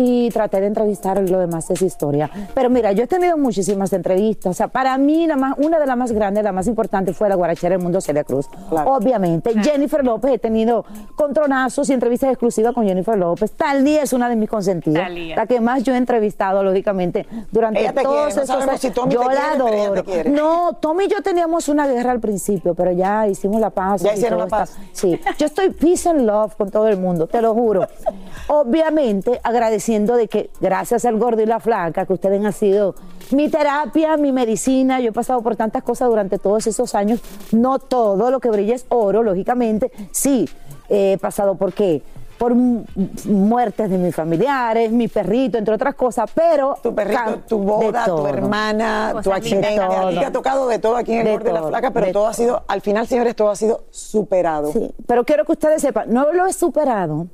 y 0.00 0.30
traté 0.30 0.60
de 0.60 0.68
entrevistar 0.68 1.18
lo 1.28 1.40
demás 1.40 1.66
de 1.66 1.74
esa 1.74 1.84
historia. 1.84 2.30
Pero 2.54 2.70
mira, 2.70 2.92
yo 2.92 3.02
he 3.02 3.06
tenido 3.08 3.36
muchísimas 3.36 3.92
entrevistas. 3.92 4.50
O 4.52 4.54
sea, 4.54 4.68
para 4.68 4.96
mí, 4.96 5.26
la 5.26 5.34
más, 5.36 5.54
una 5.58 5.80
de 5.80 5.86
las 5.86 5.96
más 5.96 6.12
grandes, 6.12 6.44
la 6.44 6.52
más 6.52 6.68
importante 6.68 7.12
fue 7.12 7.28
la 7.28 7.34
guarachera 7.34 7.74
del 7.74 7.82
mundo, 7.82 8.00
Celia 8.00 8.22
Cruz. 8.22 8.46
Obviamente. 8.70 9.52
Jennifer 9.60 10.04
López, 10.04 10.30
he 10.34 10.38
tenido 10.38 10.84
contronazos 11.16 11.90
y 11.90 11.94
entrevistas 11.94 12.30
exclusivas 12.30 12.74
con 12.74 12.86
Jennifer 12.86 13.18
López. 13.18 13.50
Talía 13.52 14.02
es 14.04 14.12
una 14.12 14.28
de 14.28 14.36
mis 14.36 14.48
consentidas. 14.48 15.02
Thalía. 15.02 15.34
La 15.34 15.46
que 15.46 15.60
más 15.60 15.82
yo 15.82 15.94
he 15.94 15.96
entrevistado, 15.96 16.62
lógicamente, 16.62 17.26
durante 17.50 17.80
Ella 17.80 17.92
te 17.92 18.02
todos 18.02 18.14
quiere, 18.14 18.22
no 18.24 18.28
estos 18.42 18.46
sabemos 18.46 18.68
años. 18.68 18.80
si 18.80 18.90
Tommy 18.90 19.14
yo 19.14 19.20
te 19.20 19.26
la 19.26 19.32
quiere, 19.34 19.50
pero 19.56 19.68
ella 19.68 19.78
te 19.82 19.86
adoro. 19.86 20.04
quiere. 20.04 20.30
No, 20.30 20.72
Tommy 20.80 21.04
y 21.04 21.08
yo 21.08 21.22
teníamos 21.22 21.68
una 21.68 21.86
guerra 21.88 22.12
al 22.12 22.20
principio, 22.20 22.74
pero 22.74 22.92
ya 22.92 23.26
hicimos 23.26 23.60
la 23.60 23.70
paz. 23.70 24.02
Ya 24.02 24.12
y 24.12 24.14
hicieron 24.14 24.38
todo 24.48 24.56
la 24.58 24.62
está- 24.64 24.78
Sí, 24.92 25.20
yo 25.38 25.46
estoy 25.46 25.70
peace 25.70 26.08
and 26.08 26.20
love 26.22 26.54
con 26.56 26.70
todo 26.70 26.86
el 26.88 26.98
mundo, 26.98 27.26
te 27.26 27.42
lo 27.42 27.52
juro. 27.54 27.86
Obviamente 28.48 29.40
de 29.88 30.28
que 30.28 30.50
gracias 30.60 31.04
al 31.06 31.16
gordo 31.18 31.40
y 31.42 31.46
la 31.46 31.60
flaca, 31.60 32.04
que 32.04 32.12
ustedes 32.12 32.44
han 32.44 32.52
sido 32.52 32.94
mi 33.30 33.48
terapia, 33.48 34.16
mi 34.18 34.32
medicina, 34.32 35.00
yo 35.00 35.08
he 35.08 35.12
pasado 35.12 35.40
por 35.40 35.56
tantas 35.56 35.82
cosas 35.82 36.08
durante 36.08 36.38
todos 36.38 36.66
esos 36.66 36.94
años, 36.94 37.20
no 37.52 37.78
todo 37.78 38.30
lo 38.30 38.38
que 38.40 38.50
brilla 38.50 38.74
es 38.74 38.84
oro, 38.90 39.22
lógicamente, 39.22 39.90
sí, 40.12 40.48
he 40.90 41.16
pasado 41.18 41.54
por 41.54 41.72
qué, 41.72 42.02
por 42.38 42.54
mu- 42.54 42.84
muertes 43.24 43.90
de 43.90 43.98
mis 43.98 44.14
familiares, 44.14 44.92
mi 44.92 45.08
perrito, 45.08 45.58
entre 45.58 45.74
otras 45.74 45.94
cosas, 45.96 46.30
pero... 46.32 46.76
Tu 46.82 46.94
perrito, 46.94 47.40
tu 47.48 47.58
boda, 47.58 48.04
tu 48.04 48.26
hermana, 48.26 49.14
tu 49.24 49.32
accidente. 49.32 49.70
De 49.70 49.80
A 49.80 50.08
ti 50.10 50.18
te 50.18 50.24
ha 50.26 50.32
tocado 50.32 50.68
de 50.68 50.78
todo 50.78 50.96
aquí 50.96 51.12
en 51.14 51.18
el 51.20 51.24
De 51.24 51.30
Gordo 51.32 51.48
y 51.50 51.52
la 51.52 51.58
todo, 51.60 51.68
Flaca, 51.70 51.90
pero 51.90 52.06
de 52.06 52.12
todo 52.12 52.26
ha 52.28 52.34
sido, 52.34 52.62
al 52.68 52.80
final, 52.80 53.06
señores, 53.08 53.34
todo 53.34 53.50
ha 53.50 53.56
sido 53.56 53.84
superado. 53.90 54.72
Sí, 54.72 54.90
pero 55.06 55.24
quiero 55.24 55.44
que 55.44 55.52
ustedes 55.52 55.82
sepan, 55.82 56.12
no 56.12 56.32
lo 56.32 56.46
he 56.46 56.52
superado. 56.52 57.26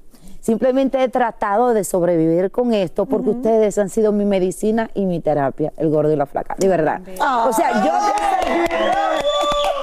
Simplemente 0.45 1.03
he 1.03 1.09
tratado 1.09 1.73
de 1.73 1.85
sobrevivir 1.85 2.51
con 2.51 2.75
esto 2.75 3.07
porque 3.07 3.31
ustedes 3.31 3.79
han 3.79 3.89
sido 3.89 4.13
mi 4.13 4.27
medicina 4.27 4.91
y 4.93 5.07
mi 5.07 5.21
terapia, 5.21 5.73
el 5.79 5.89
gordo 5.89 6.13
y 6.13 6.17
la 6.17 6.27
flaca, 6.27 6.55
de 6.59 6.69
verdad. 6.69 7.01
O 7.47 7.51
sea, 7.51 7.83
yo 7.83 7.93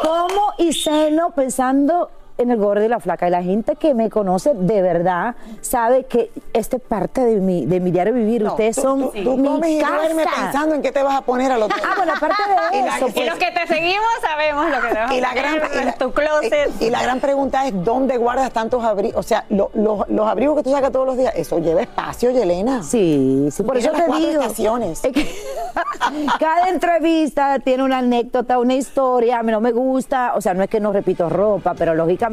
como 0.03 0.53
y 0.59 0.71
ceno 0.71 1.31
pensando 1.31 2.11
en 2.41 2.51
el 2.51 2.57
gordo 2.57 2.83
y 2.83 2.87
la 2.87 2.99
flaca. 2.99 3.27
Y 3.27 3.31
la 3.31 3.43
gente 3.43 3.75
que 3.75 3.93
me 3.93 4.09
conoce 4.09 4.53
de 4.53 4.81
verdad 4.81 5.35
sabe 5.61 6.05
que 6.05 6.31
esta 6.53 6.77
es 6.77 6.81
parte 6.81 7.21
de 7.23 7.35
mi, 7.39 7.65
de 7.65 7.79
mi 7.79 7.91
diario 7.91 8.13
vivir. 8.13 8.43
ustedes 8.45 8.75
tú- 8.75 8.81
son 8.81 9.01
tú- 9.11 9.23
tú 9.23 9.37
mi 9.37 9.47
comes 9.47 9.69
y 9.71 9.79
casa. 9.79 9.97
pensando 10.43 10.75
en 10.75 10.81
qué 10.81 10.91
te 10.91 11.03
vas 11.03 11.15
a 11.17 11.21
poner 11.21 11.51
al 11.51 11.63
otro 11.63 11.77
Ah, 11.83 11.93
bueno, 11.97 12.13
aparte 12.15 12.35
de 12.71 12.77
Y 12.77 12.81
la- 12.83 12.97
eso, 12.97 13.07
y 13.07 13.11
pues, 13.11 13.25
Y 13.25 13.29
los 13.29 13.37
que 13.37 13.51
te 13.51 13.67
seguimos 13.67 14.05
sabemos 14.21 14.69
lo 14.69 14.81
que 14.81 14.87
te 14.89 14.93
vas 14.99 15.11
a 15.11 15.15
Y 15.15 15.21
la, 15.21 15.33
gran, 15.33 15.59
poner 15.59 15.81
y, 15.81 15.85
la, 15.85 15.93
tu 15.93 16.11
closet. 16.11 16.69
y- 16.79 16.85
y 16.85 16.89
la 16.89 17.01
gran 17.03 17.19
pregunta 17.19 17.67
es, 17.67 17.83
¿dónde 17.83 18.17
guardas 18.17 18.51
tantos 18.51 18.83
abrigos? 18.83 19.17
O 19.19 19.23
sea, 19.23 19.45
lo- 19.49 19.71
lo- 19.73 20.05
los 20.09 20.27
abrigos 20.27 20.57
que 20.57 20.63
tú 20.63 20.71
sacas 20.71 20.91
todos 20.91 21.05
los 21.05 21.17
días, 21.17 21.33
eso 21.35 21.59
lleva 21.59 21.81
espacio, 21.81 22.31
Yelena. 22.31 22.83
Sí, 22.83 23.47
sí, 23.51 23.63
por 23.63 23.77
eso 23.77 23.91
te 23.91 24.05
digo. 24.05 24.41
estaciones. 24.41 25.03
Es 25.03 25.11
que 25.11 25.27
cada 26.39 26.69
entrevista 26.69 27.59
tiene 27.59 27.83
una 27.83 27.99
anécdota, 27.99 28.59
una 28.59 28.73
historia. 28.73 29.39
A 29.39 29.43
mí 29.43 29.51
no 29.51 29.61
me 29.61 29.71
gusta, 29.71 30.33
o 30.35 30.41
sea, 30.41 30.53
no 30.53 30.63
es 30.63 30.69
que 30.69 30.79
no 30.79 30.91
repito 30.91 31.29
ropa, 31.29 31.73
pero 31.77 31.93
lógicamente 31.93 32.30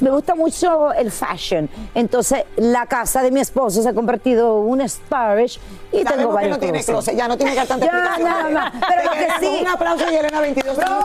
me 0.00 0.10
gusta 0.10 0.34
mucho 0.34 0.92
el 0.92 1.10
fashion. 1.10 1.68
Entonces, 1.94 2.44
la 2.56 2.86
casa 2.86 3.22
de 3.22 3.30
mi 3.30 3.40
esposo 3.40 3.82
se 3.82 3.88
ha 3.88 3.94
convertido 3.94 4.62
en 4.62 4.68
un 4.80 4.88
Sparish 4.88 5.58
y 5.92 6.02
Sabemos 6.02 6.08
tengo 6.16 6.28
que 6.30 6.34
varios 6.34 6.50
no 6.56 6.58
tiene 6.60 6.82
closet, 6.84 7.16
ya 7.16 7.28
no 7.28 7.36
tiene 7.36 7.52
que 7.52 7.58
dar 7.58 7.66
tanta 7.66 7.86
Ya, 7.86 7.92
explicación. 7.92 8.28
nada 8.28 8.50
más. 8.50 8.72
Pero 8.88 9.04
lo 9.04 9.10
que 9.12 9.28
sí- 9.40 9.58
Un 9.62 9.68
aplauso, 9.68 10.04
Yelena, 10.10 10.40
22 10.40 10.78
años. 10.78 11.04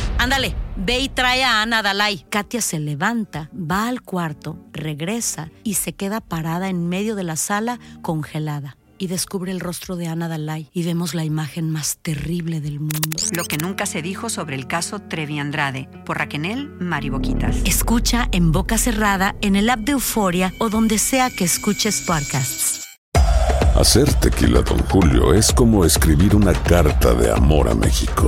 Ándale, 0.21 0.53
ve 0.75 0.99
y 0.99 1.09
trae 1.09 1.43
a 1.43 1.63
Ana 1.63 1.81
Dalai. 1.81 2.23
Katia 2.29 2.61
se 2.61 2.77
levanta, 2.77 3.49
va 3.55 3.87
al 3.87 4.03
cuarto, 4.03 4.55
regresa 4.71 5.49
y 5.63 5.73
se 5.73 5.93
queda 5.93 6.21
parada 6.21 6.69
en 6.69 6.87
medio 6.87 7.15
de 7.15 7.23
la 7.23 7.35
sala 7.35 7.79
congelada. 8.03 8.77
Y 8.99 9.07
descubre 9.07 9.51
el 9.51 9.59
rostro 9.59 9.95
de 9.95 10.05
Ana 10.05 10.27
Dalai 10.27 10.69
y 10.73 10.83
vemos 10.83 11.15
la 11.15 11.25
imagen 11.25 11.71
más 11.71 11.97
terrible 12.03 12.61
del 12.61 12.79
mundo. 12.79 13.17
Lo 13.35 13.45
que 13.45 13.57
nunca 13.57 13.87
se 13.87 14.03
dijo 14.03 14.29
sobre 14.29 14.55
el 14.57 14.67
caso 14.67 14.99
Trevi 14.99 15.39
Andrade 15.39 15.89
por 16.05 16.19
Raquel 16.19 16.69
Mariboquitas. 16.79 17.55
Escucha 17.65 18.27
en 18.31 18.51
boca 18.51 18.77
cerrada, 18.77 19.35
en 19.41 19.55
el 19.55 19.71
app 19.71 19.79
de 19.79 19.93
Euforia 19.93 20.53
o 20.59 20.69
donde 20.69 20.99
sea 20.99 21.31
que 21.31 21.45
escuches 21.45 22.01
podcasts. 22.01 22.85
Hacer 23.75 24.13
tequila, 24.13 24.61
Don 24.61 24.77
Julio, 24.83 25.33
es 25.33 25.51
como 25.51 25.83
escribir 25.83 26.35
una 26.35 26.53
carta 26.53 27.15
de 27.15 27.31
amor 27.31 27.69
a 27.69 27.73
México. 27.73 28.27